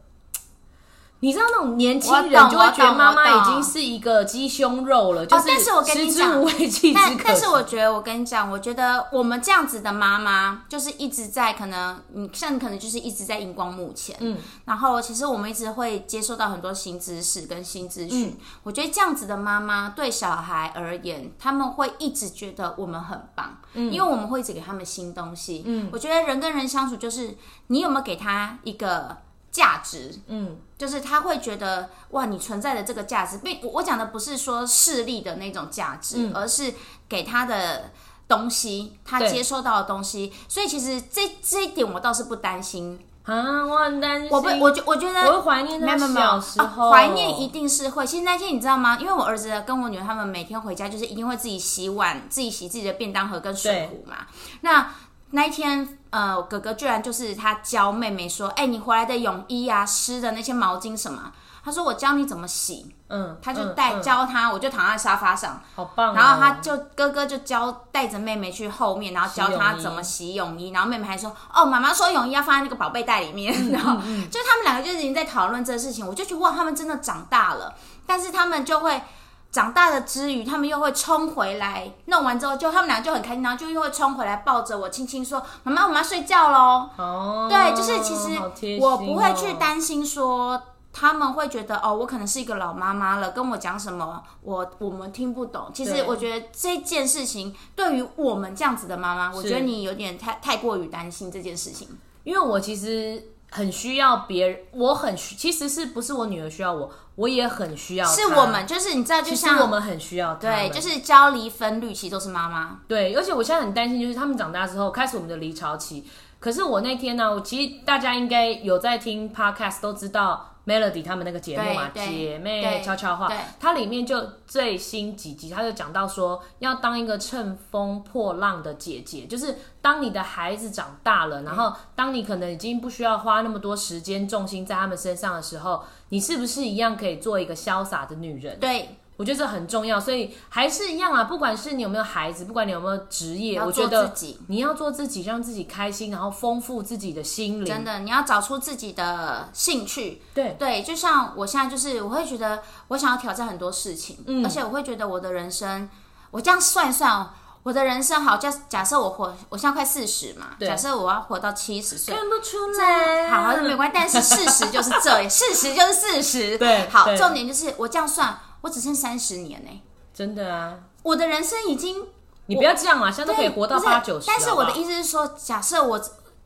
[1.20, 7.16] 你知道那种年轻人懂就会觉得妈妈已经是一个鸡胸肉了，就是我跟你食之讲无味，弃之可惜。
[7.16, 18.38] 但但是我觉得，我跟你讲，我觉得我们这样子的妈妈，就是一直在可能，你像你可能就是一直在荧光幕前，嗯，然后其实我们一直会接受到很多新知识跟新资讯。
[18.62, 25.62] 我觉得这样子的妈妈对小孩而言，他们会一直觉得我们很棒，嗯，因为我们会一直给他们新东西。
[25.66, 29.18] 嗯，我觉得人跟人相处就是你有没有给他一个
[29.50, 36.72] 价值，嗯，就是他会觉得哇，你存在的这个价值，并我我讲的不是说势力的那种价值，而是
[37.08, 37.90] 给他的
[38.28, 40.32] 东西，他接收到的东西。
[40.48, 48.06] 所以其实这这一点我倒是不担心，啊，我很担心，我不，我觉我觉得我会怀念他没有没有没有小时候，哦怀念一定是会。
[48.06, 48.98] 其实那天你知道吗？
[49.00, 54.26] 因为我儿子跟我女儿他们每天回家就是一定会自己洗碗，自己洗自己的便当盒跟水壶嘛。
[54.60, 54.92] 那
[55.32, 73.52] 那一天，呃，哥哥居然就是他教妹妹说：“哎、你回来的泳衣啊，湿的那些毛巾什么？”他说：“我教你怎么洗。”嗯，他就带、嗯嗯教他，我就躺在沙发上，好棒哦，然后他就哥哥就教带着妹妹去后面，然后教洗泳衣她怎么洗泳衣，然后妹妹还说：“哦，妈妈说泳衣要放在那个宝贝袋里面。
[73.54, 73.94] 嗯然后
[74.30, 77.74] 就他们两个就已经在讨论这个事情，我就觉得哇，他们真的长大了，
[78.06, 79.00] 但是他们就会。
[79.50, 95.70] 长大的之余，他们又会冲回来，弄完之后就他们俩就很开心，然后就又会冲回来抱着我，轻轻说：“妈妈，我们要睡觉喽。”哦，对，就是其实我不会去哦担心说他们会觉得哦，我可能是一个老妈妈了，跟我讲什么我我们听不懂。
[95.74, 101.88] 其实我觉得这件事情对于我们这样子的妈妈，我觉得你有点太太过于担心这件事情。
[102.22, 112.78] 因为我其实很需要别人，我很需，其实是不是我女儿需要我，我也很需要，是我们就是你知道，就像我们很需要对，就是焦离分率，其实都是妈妈。
[112.88, 116.08] 对，而且我现在很担心，就是他们长大之后开始我们的离巢期。
[116.38, 138.58] 可是我那天呢，我其实大家应该有在听 podcast 都知道 Melody 他们那个节目嘛，姐妹悄悄话，它里面就最新几集，他就讲到说，要当一个乘风破浪的姐姐，就是当你的孩子长大了，然后当你可能已经不需要花那么多时间重心在他们身上的时候，你是不是一样可以做一个潇洒的女人？
[138.60, 144.10] 对，我觉得这很重要，所以还是一样啊，不管是你有没有孩子，不管你有没有职业，我觉得
[144.46, 147.66] 你要做自己，让自己开心，然后丰富自己的心灵。
[147.66, 150.22] 真的，你要找出自己的兴趣。
[150.32, 155.86] 对对，就像我现在就是，我会觉得我想要挑战很多事情，嗯而且我会觉得我的人生，
[156.30, 157.28] 我这样算一算哦，
[157.62, 162.14] 我的人生好，假假设我活，我现在快四十嘛，对假设我要活到七十岁。
[162.14, 166.58] 看不出来，好，好，没关系，但是 事实就是这样，事实就是事实。
[166.58, 169.82] 对好，重点就是我这样算，我只剩三十年呢、
[170.14, 172.06] 真的啊，我的人生已经
[172.46, 174.26] 你不要这样啊，现在都可以活到八九十。
[174.26, 176.00] 但是我的意思是说，假设我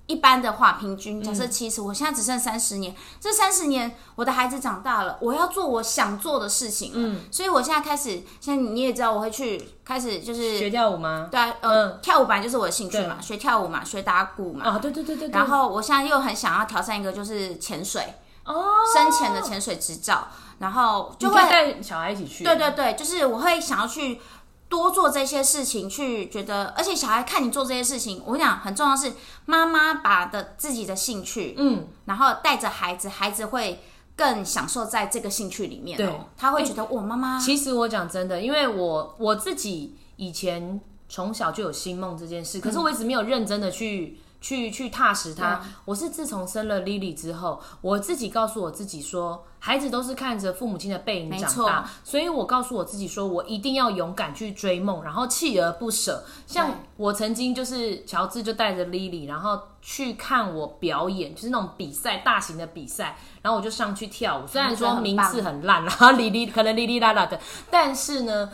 [0.07, 6.95] 一般的话，平均假嗯设七十、我现在只剩三十年，这三十年我的孩子长大了，我要做我想做的事情了。
[6.97, 11.29] 嗯，所以我现在开始，现在你也知道，我会去开始就是学跳舞吗？
[11.31, 14.67] 对啊，呃，跳舞本来就是我的兴趣嘛，学跳舞嘛，学打鼓嘛。
[14.67, 15.33] 啊，对对对对对。
[15.33, 18.15] 然后我现在又很想要挑战一个，就是潜水，
[18.45, 18.63] 哦，
[18.95, 22.45] 深潜的潜水执照，然后就你会带小孩一起去。
[22.45, 24.21] 对对对，就是我会想要去
[24.69, 29.13] 多做这些事情，去觉得，而且小孩看你做这些事情，我跟你讲，很重要的是
[29.47, 33.81] 妈妈把的自己的兴趣，嗯，然后带着孩子，孩子会
[34.17, 36.07] 更享受在这个兴趣里面对。
[36.07, 44.19] 哦，他会觉得我妈妈其实我讲真的，因为我我自己以前从小就有星梦这件事，可是我一直没有认真的去。
[44.45, 45.59] 去去踏实它。
[45.87, 56.23] 我是自从生了 Lily 之后，我自己告诉我自己说，孩子都是看着父母亲的背影长错大，所以我告诉我自己说，我一定要勇敢去追梦，然后锲而不舍。
[56.47, 64.47] 像我曾经就是乔治就带着 Lily，然后去看我表演，就是那种比赛，大型的比赛，然后我就上去跳舞。
[64.47, 68.51] 虽然说名次很烂，然后 哩哩可能哩哩啦啦的，但是呢，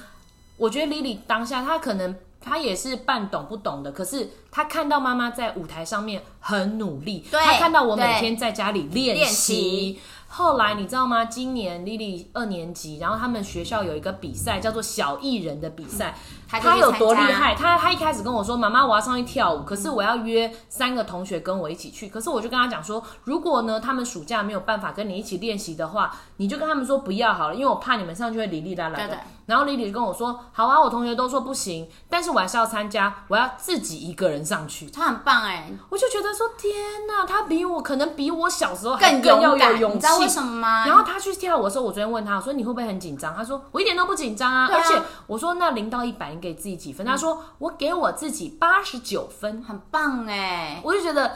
[0.56, 2.14] 我觉得 Lily 当下她可能。
[2.40, 10.00] 她也是半懂不懂的，可是他看到妈妈在舞台上面很努力，他看到我每天在家里练练习习。
[10.26, 11.24] 后来你知道吗？
[11.24, 16.16] 今年 Lily 二年级，然后他们学校有一个比赛，叫做小艺人的比赛。
[16.58, 17.54] 他有多厉害？
[17.54, 36.72] 他他一开始跟我说：“妈妈，我要上去跳舞，可是我要约三个同学跟我一起去。”可是我就跟他讲说：“如果呢，他们暑假没有办法跟你一起练习的话，你就跟他们说不要好了，因为我怕你们上去会哩哩啦啦的。”然后李李就跟我说：“好啊，我同学都说不行，但是我还是要参加，我要自己一个人上去。”他很棒哎，我就觉得说：“天
[37.08, 40.86] 哪，他比我可能比我小时候更更勇敢，勇气。”你知道为什么吗？
[40.86, 51.30] 然后他去跳舞的时候，我昨天问他，我说：“你会不会很紧张？”他说：“我一点都不紧张啊。”而且我说：“那零到一百，你给自己几分？”他说：“我给我自己八十九分，很棒哎！”我就觉得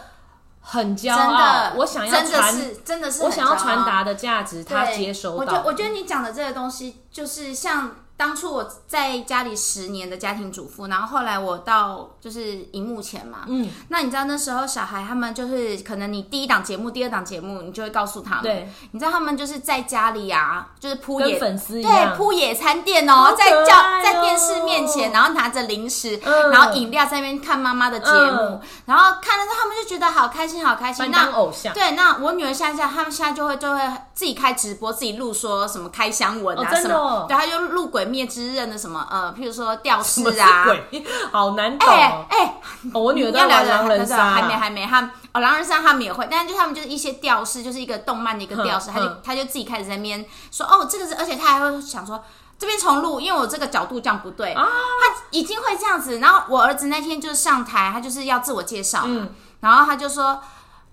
[0.60, 1.72] 很骄傲。
[1.76, 5.36] 我想要传，真的是我想要传达的价值，他接收到。
[5.36, 7.96] 我觉我觉得你讲的这个东西，就是像。
[8.16, 26.16] 当初我在家里十年的家庭主妇，然后后来我到就是荧幕前嘛，嗯，那你知道那时候小孩他们就是可能你第一档节目、第二档节目，你就会告诉他们，对，你知道他们就是在家里啊，就是铺野粉丝对铺野餐垫哦，在叫在电视面前，然后拿着零食，
[26.52, 31.10] 然后饮料在那边看妈妈的节目，然后看了之后他们就觉得好开心，好开心。
[31.10, 31.74] 那偶像。
[31.74, 33.80] 对，那我女儿现在他们现在就会就会
[34.14, 40.66] 自己开直播，自己录说什么开箱文啊什么，对，他就录鬼灭之刃的什么呃，譬如说吊饰啊，
[41.32, 41.88] 好难懂。
[41.88, 42.60] 哎哎，
[42.92, 45.02] 我女儿要聊狼人杀，还没还没，他
[45.32, 52.22] 哦狼人杀他们也会，但是就他们就是一些吊饰，就是一个动漫的一个吊饰，他就他就自己开始在那边说哦，这个是，而且他还会想说
[52.58, 56.18] 这边重录，因为我这个角度这样不对啊，他已经会这样子。
[56.18, 60.40] 然后我儿子那天就是上台，他就是要自我介绍，嗯，然后他就说。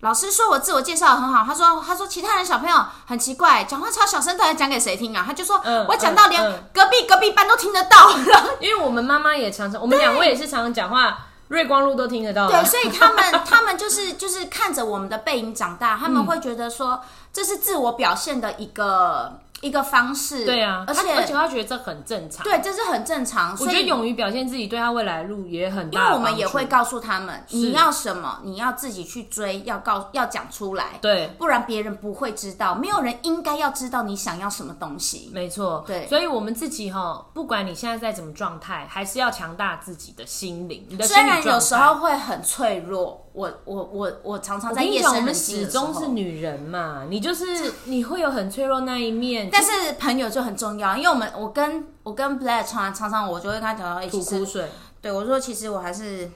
[0.01, 5.23] 老师说我自我介绍很好，他说他说其他人小朋友很奇怪，讲话超小声，到底讲给谁听啊？
[5.25, 6.41] 他就说我讲到连
[6.73, 8.11] 隔壁隔壁班都听得到，
[8.59, 12.47] 因为我们妈妈也常常，我们两位也是常常讲话，瑞光路都听得到。
[12.49, 19.39] 对，所以他们 他们就是就是看着我们的背影长大，他们会觉得说这是自我表现的一个。
[19.61, 23.55] 一个方式，对啊，而且而且他觉得这很正常，对，这是很正常。
[23.59, 25.99] 我觉得勇于表现自己，对他未来路也很大。
[25.99, 35.29] 因为我们也会告诉他们，你要什么，你要自己去追，要告要讲出来，对，不然别人不会知道，没有人应该要知道你想要什么东西。
[35.33, 40.85] 没错，对，所以我们自己哈，不管你现在在什么状态，还是要强大自己的心灵。
[40.89, 43.27] 你的虽然有时候会很脆弱。
[43.33, 47.45] 我我我我常常在夜深人静始终是女人嘛，你就是
[47.85, 49.49] 你会有很脆弱那一面。
[49.49, 54.69] 但是朋友就很重要，因为我们我跟我跟 Black 常常常我就会跟他讲到一起吐苦水。
[55.01, 56.29] 对我说，其实我还是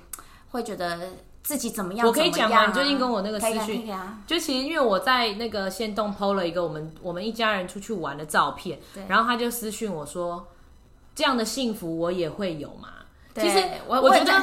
[0.52, 0.98] 会觉得
[1.44, 2.08] 自己怎么样。
[2.08, 2.68] 我可以讲吗？
[2.68, 3.86] 你最近跟我那个私讯，
[4.26, 8.80] 就其实因为我在那个线动 PO 了一个我们我们一家人出去玩的照片，
[9.10, 10.48] 然后他就私讯我说，
[11.14, 12.90] 这样的幸福我也会有嘛？
[13.36, 14.42] 其实我我觉得。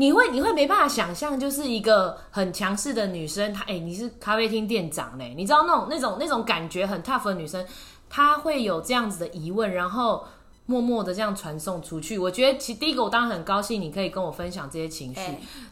[0.00, 7.66] 你会你会没办法想象，就是一个很强势的女生，她哎，你是咖啡厅店长嘞，你知道那种那种那种感觉很 tough 的女生，
[8.08, 10.24] 她会有这样子的疑问，然后
[10.66, 12.16] 默默的这样传送出去。
[12.16, 15.20] 我觉得其实第一个，我当然很高兴你可以跟我分享这些情绪，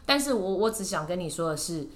[0.05, 1.87] 但是我我只想跟你说的是。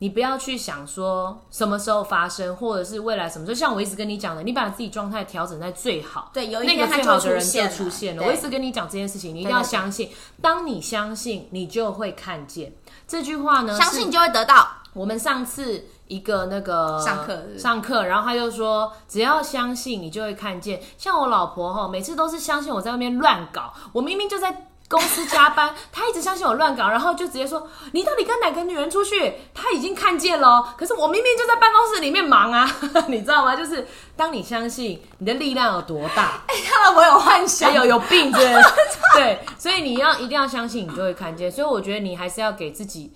[0.00, 8.22] 你不要去想说什么时候发生，或者是未来什么，就像我一直跟你讲的，你把自己状态调整在最好，对，有一天最好的人就出现了。
[8.26, 10.10] 我一直跟你讲这件事情，你一定要相信。
[10.40, 12.72] 当你相信，你就会看见
[13.06, 13.78] 这句话呢。
[13.78, 14.66] 相信你就会得到。
[14.94, 20.80] 我们上次一个那个上课上课，然后他就说，只要相信，你就会看见。
[20.96, 24.66] 像我老婆哈，每次都是相信我在外面乱搞，我明明就在。
[24.90, 29.34] 公司加班，他一直相信我乱搞，然后就直接说你到底跟哪个女人出去？
[29.54, 32.68] 他已经看见了，可是我明明就在办公室里面忙啊，
[33.06, 33.54] 你知道吗？
[33.54, 33.86] 就是
[34.16, 38.52] 当你相信你的力量有多大，哎，看来我有幻想，有有病对
[39.14, 41.48] 对，所以你要一定要相信，你就会看见。
[41.48, 43.14] 所以我觉得你还是要给自己，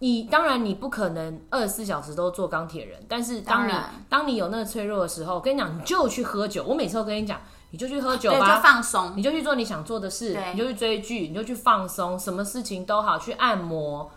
[0.00, 3.72] 你当然你不可能二十四小时都做钢铁人，但是当你
[4.08, 6.64] 当你有那个脆弱的时候，我跟你讲，你就去喝酒。
[6.64, 7.40] 我每次都跟你讲。
[7.74, 14.12] 你就去喝酒吧，放松，你就去做你想做的事，你就去追剧，你就去放松，什么事情都好，去按摩。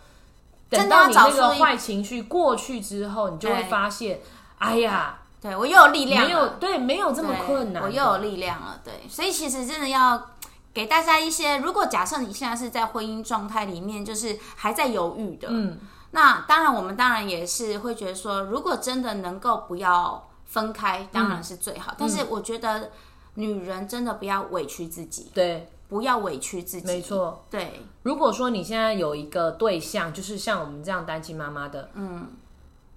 [0.70, 4.20] 等到你那个坏情绪过去之后，你就会发现，
[4.58, 8.80] 哎呀，对我又有力量，没有对，没有这么困难，我又有力量了。
[8.84, 10.28] 对，所以其实真的要
[10.72, 15.80] 给大家一些，如果假设你现在是在婚姻状态里面，就是还在犹豫的，嗯，
[16.12, 21.92] 那当然我们当然也是会觉得说，如果真的能够不要分开，当然是最好。
[21.98, 22.92] 但是我觉得。
[23.38, 27.82] 女人真的不要委屈自己，对，不要委屈自己，没错，对。
[28.02, 32.26] 如果说你现在有一个对象，就是像我们这样单亲妈妈的，嗯，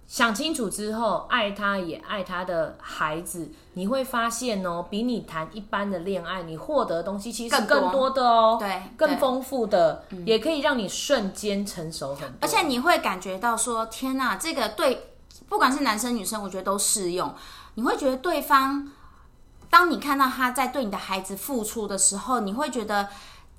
[0.07, 15.11] 想清楚之后，爱他也爱他的孩子，你会发现哦，比你谈一般的恋爱，你获得的东西其实更多的哦，对，更丰富的，也可以让你瞬间成熟很多，而且你会感觉到说，天哪，这个对，
[15.47, 17.31] 不管是男生女生，我觉得都适用，
[17.75, 18.91] 你会觉得对方。
[19.72, 23.07] 当你看到他在对你的孩子付出的时候，你会觉得。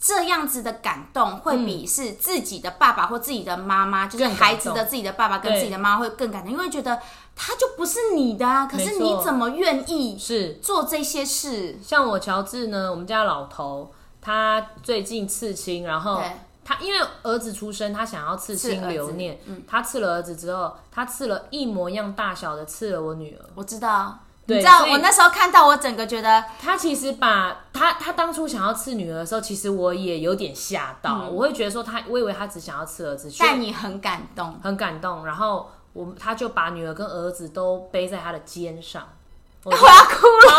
[0.05, 6.99] 这样子的感动会比是自己的爸爸或自己的妈妈，就是孩子的自己的爸爸跟自己的妈妈会更感动，因为觉得
[7.37, 11.79] 他就不是你的啊，可是你怎么愿意是做这些事？
[11.81, 16.21] 像我乔治呢，我们家老头他最近刺青，然后
[16.65, 19.39] 他因为儿子出生，他想要刺青留念，
[19.69, 24.19] 他刺了儿子之后，他刺了一模一样大小的刺了我女儿，我知道。
[24.47, 31.29] 你知道我那时候看到，我整个觉得他其实把他他当初想要刺女儿的时候，其实我也有点吓到。
[31.31, 35.25] 我会觉得说他，我以为他只想要刺儿子，但你很感动，很感动。
[35.25, 39.09] 然后我他就把女儿跟儿子都背在他的肩上，
[39.65, 40.55] 我要哭了，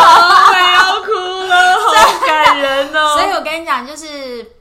[0.48, 1.12] 我要哭
[1.48, 3.18] 了，好感人哦。
[3.20, 4.52] 所以我跟你讲，就是。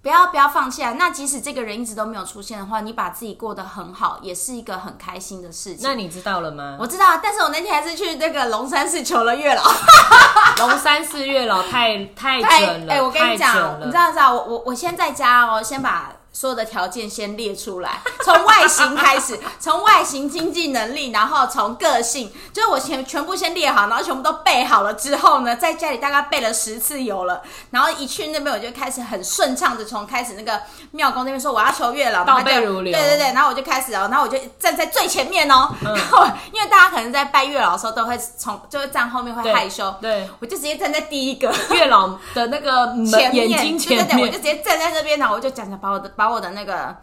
[0.00, 0.94] 不要不要放弃啊！
[0.98, 5.80] 那即使这个人一直都没有出现的话，你把自己过得很好，也是一个很开心的事情。
[5.82, 6.76] 那你知道了吗？
[6.80, 9.62] 我知道，但是我那天还是去那个龙山寺求了月老。
[10.58, 16.12] 龙山寺月老太太准了，哎，我跟你讲，你知道知道，我我我先在家哦，先把。
[16.38, 30.62] 所有的条件先列出来， 从外形开始，从外形、经济能力，然后从个性，就是我全全部先列好，然后全部都背好了之后呢，在家里大概背了十次有了，然后一去那边我就开始很顺畅的从开始那个
[30.92, 46.27] 庙公那边说我要求月老，倒背如流，对对对，然后我就开始哦，然后我就站在最前面哦，然后因为大家可能在拜月老的时候都会从就会站后面会害羞，对，我就直接站在第一个月老的那个前眼睛前面，我就直接站在那边，然后我就讲讲把我的把。
[46.30, 46.96] 我的那个，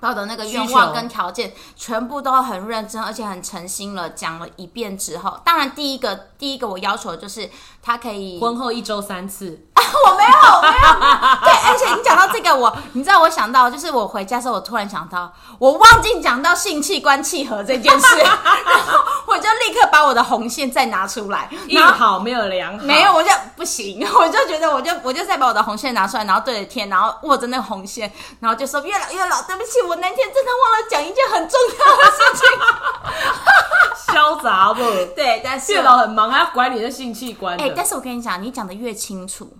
[0.00, 7.48] 把我的那个愿望跟条件全部都很认真，而且很诚心了讲了一遍之后，当然第一个第一个我要求就是
[7.80, 9.66] 他可以婚后一周三次。
[10.06, 10.82] 我没有，没有。
[11.44, 18.30] 对，而且你讲到这个，我你知道我想到就是我回家时候，我突然想到我忘记讲到性器官契合这件事， 然
[18.86, 32.18] 后我就立刻把我的红线再拿出来，一好没有量好，没有我就不行，我就觉得我就我就再把我的红线拿出来，然后对着天，然后握着那个红线，然后就说月老月老，对不起，我那天真的忘了讲一件很重要的事
[34.06, 34.82] 情， 潇洒不？
[35.14, 37.56] 对，但是月老很忙，还要管你的性器官。
[37.60, 39.50] 哎，但是我跟你讲，你讲的越清楚。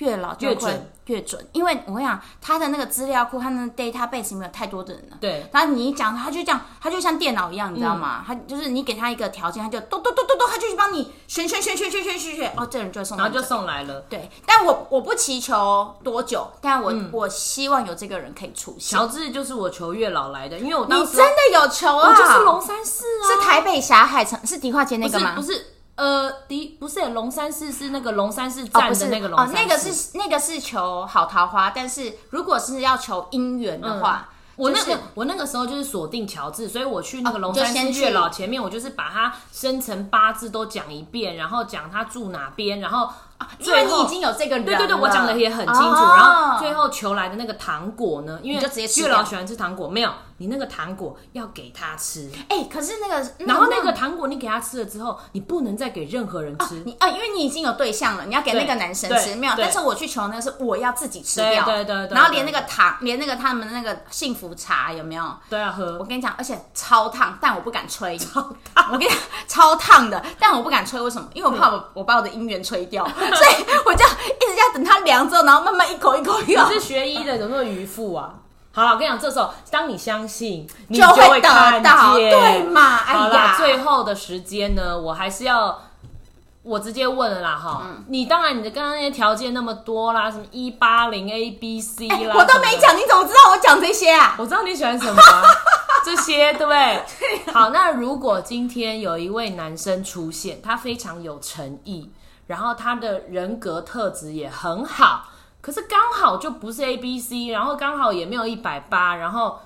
[0.00, 5.16] 越老越准，越准，因为我跟你讲，他的那个资料库，他的 database 没有太多的人了。
[5.20, 8.24] 对，然后你一讲，他就这样，他就像电脑一样，你知道吗？
[8.26, 14.00] 他就是你给他一个条件，他就咚咚咚咚咚，他就去帮你选选选选选选选选，哦，这人就送，然后就送来了。
[14.08, 18.98] 对，但我我不祈求多久，但我我希望有这个人可以出现。
[18.98, 25.34] 乔治就是我求月老来的，因为我当时真的有求啊，就是龙山寺啊，是台北霞海城，是迪化街那个吗？
[25.36, 25.66] 不是。
[26.00, 43.10] 呃，迪不是龙山寺是那个龙山寺站的那个龙山寺，那个是那个是求好桃花，但是如果是要求姻缘的话，我那个我那个时候就是锁定乔治，所以我去那个龙山寺月老前面，我就是把他生辰八字都讲一遍，然后讲他住哪边，然后。
[43.58, 45.80] 因为你已经有这个人，对对对，我讲的也很清楚。
[45.80, 48.38] 然后最后求来的那个糖果呢？
[48.42, 52.30] 因为就直接月老喜欢吃糖果，没有你那个糖果要给他吃。
[52.48, 56.82] 哎，可是那个，然后那个糖果你给他吃了之后，你不能再给任何人吃。
[56.86, 59.52] 你啊，因为你已经有对象了，你要给那个男生吃，没有。
[59.58, 62.14] 但是我去求那个是我要自己吃掉，对对对。
[62.16, 65.98] 然后连那个糖，连那个他们的那个幸福茶有没有都要喝？
[65.98, 68.16] 我跟你讲，而且超烫，但我不敢吹。
[68.16, 68.40] 超
[68.74, 70.98] 烫，我跟你讲，超烫的，但我不敢吹。
[70.98, 71.28] 为什么？
[71.34, 74.04] 因为我怕我我把我的姻缘吹掉， 所以我就。
[74.40, 76.68] 一直要等它凉之后，然后慢慢一口一口咬。
[76.70, 78.34] 是学医的，怎么那么愚妇啊？
[78.72, 82.96] 好了，我跟你讲，这时候当你相信，你就会看到，对嘛？
[82.98, 85.80] 好了，最后的时间呢，我还是要
[86.62, 87.82] 我直接问了啦，哈。
[88.08, 94.36] 你当然你的刚刚那些条件那么多啦，什么一八零 A B C 啦，我都没讲，你怎么知道我讲这些啊？
[94.38, 95.20] 我知道你喜欢什么，
[96.04, 97.04] 这些对不对？
[97.52, 102.10] 好，那如果今天有一位男生出现，他非常有诚意。
[102.46, 105.24] 然后他的人格特质也很好，
[105.60, 109.58] 可是刚好就不是 A B C，然后刚好也没有一百八，然后，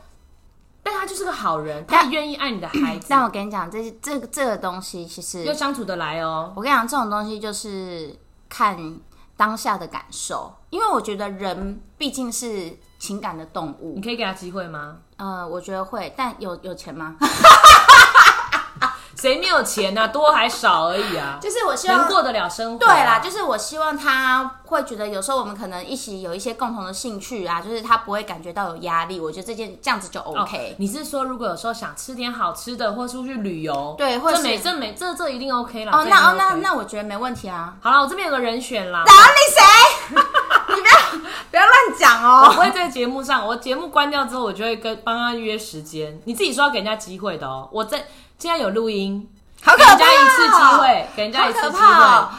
[0.83, 3.07] 但他就是个好人，他愿意爱你的孩子。
[3.11, 6.53] 但我跟你讲，这这个这个东西其实要相处得来哦。
[6.57, 8.15] 我跟你讲，这种东西就是
[8.49, 8.77] 看
[9.37, 13.95] 当下的感受，因为我觉得人毕竟是情感的动物。
[13.95, 14.99] 你可以给他机会吗？
[15.17, 17.17] 呃，我觉得会，但有有钱吗？
[19.25, 20.07] 谁没有钱呢？
[20.09, 21.39] 多还少而已啊。
[21.41, 22.79] 就是我希望能过得了生活。
[22.79, 29.19] 对啦，就是我希望他会觉得有时候我们可能一起有一些共同的兴趣啊，就是他不会感觉到有压力。
[29.19, 30.77] 我觉得这件这样子就 OK。
[30.79, 35.93] 你是说如果有时候想吃点好吃的，或出去旅游，对，或者美这美这这一定 OK 了。
[35.93, 37.75] 哦，那哦那那我觉得没问题啊。
[37.81, 39.05] 好了，我这边有个人选啦。
[39.07, 40.17] 哪里谁？
[40.77, 40.95] 你不要
[41.51, 42.49] 不要乱讲哦。
[42.49, 46.21] 我会在节目上，我节目关掉之后，我就会跟帮他约时间。
[46.25, 47.67] 你自己说要给人家机会的哦。
[47.73, 48.05] 我在。
[48.39, 49.29] 现在有录音，
[49.63, 51.85] 好可给人家一次机哦会，给人家一次机会。！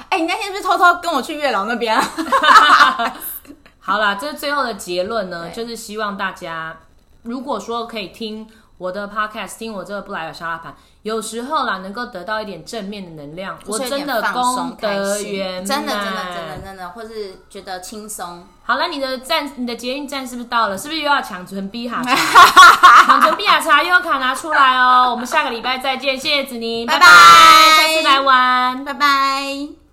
[0.09, 1.99] 哎、你那天是不是偷偷跟我去月老那边？
[3.79, 6.77] 好啦，这是最后的结论呢，就是希望大家，
[7.23, 10.75] 如果说可以听我的 podcast，听我这个布莱尔沙拉盘，
[11.05, 15.63] 有时候啦，能够得到一点正面的能量，我真的功德圆满。
[15.63, 18.43] 真的真的真的真的，或是觉得轻松。
[18.63, 20.75] 好了，你的站，你的捷运站是不是到了？
[20.75, 22.15] 是不是又要抢存碧哈茶？
[23.05, 25.11] 抢存碧哈茶，悠悠卡拿出来哦！
[25.11, 28.83] 我们下个礼拜再见，谢谢子宁，拜拜拜下次来玩。
[28.83, 29.84] 拜拜。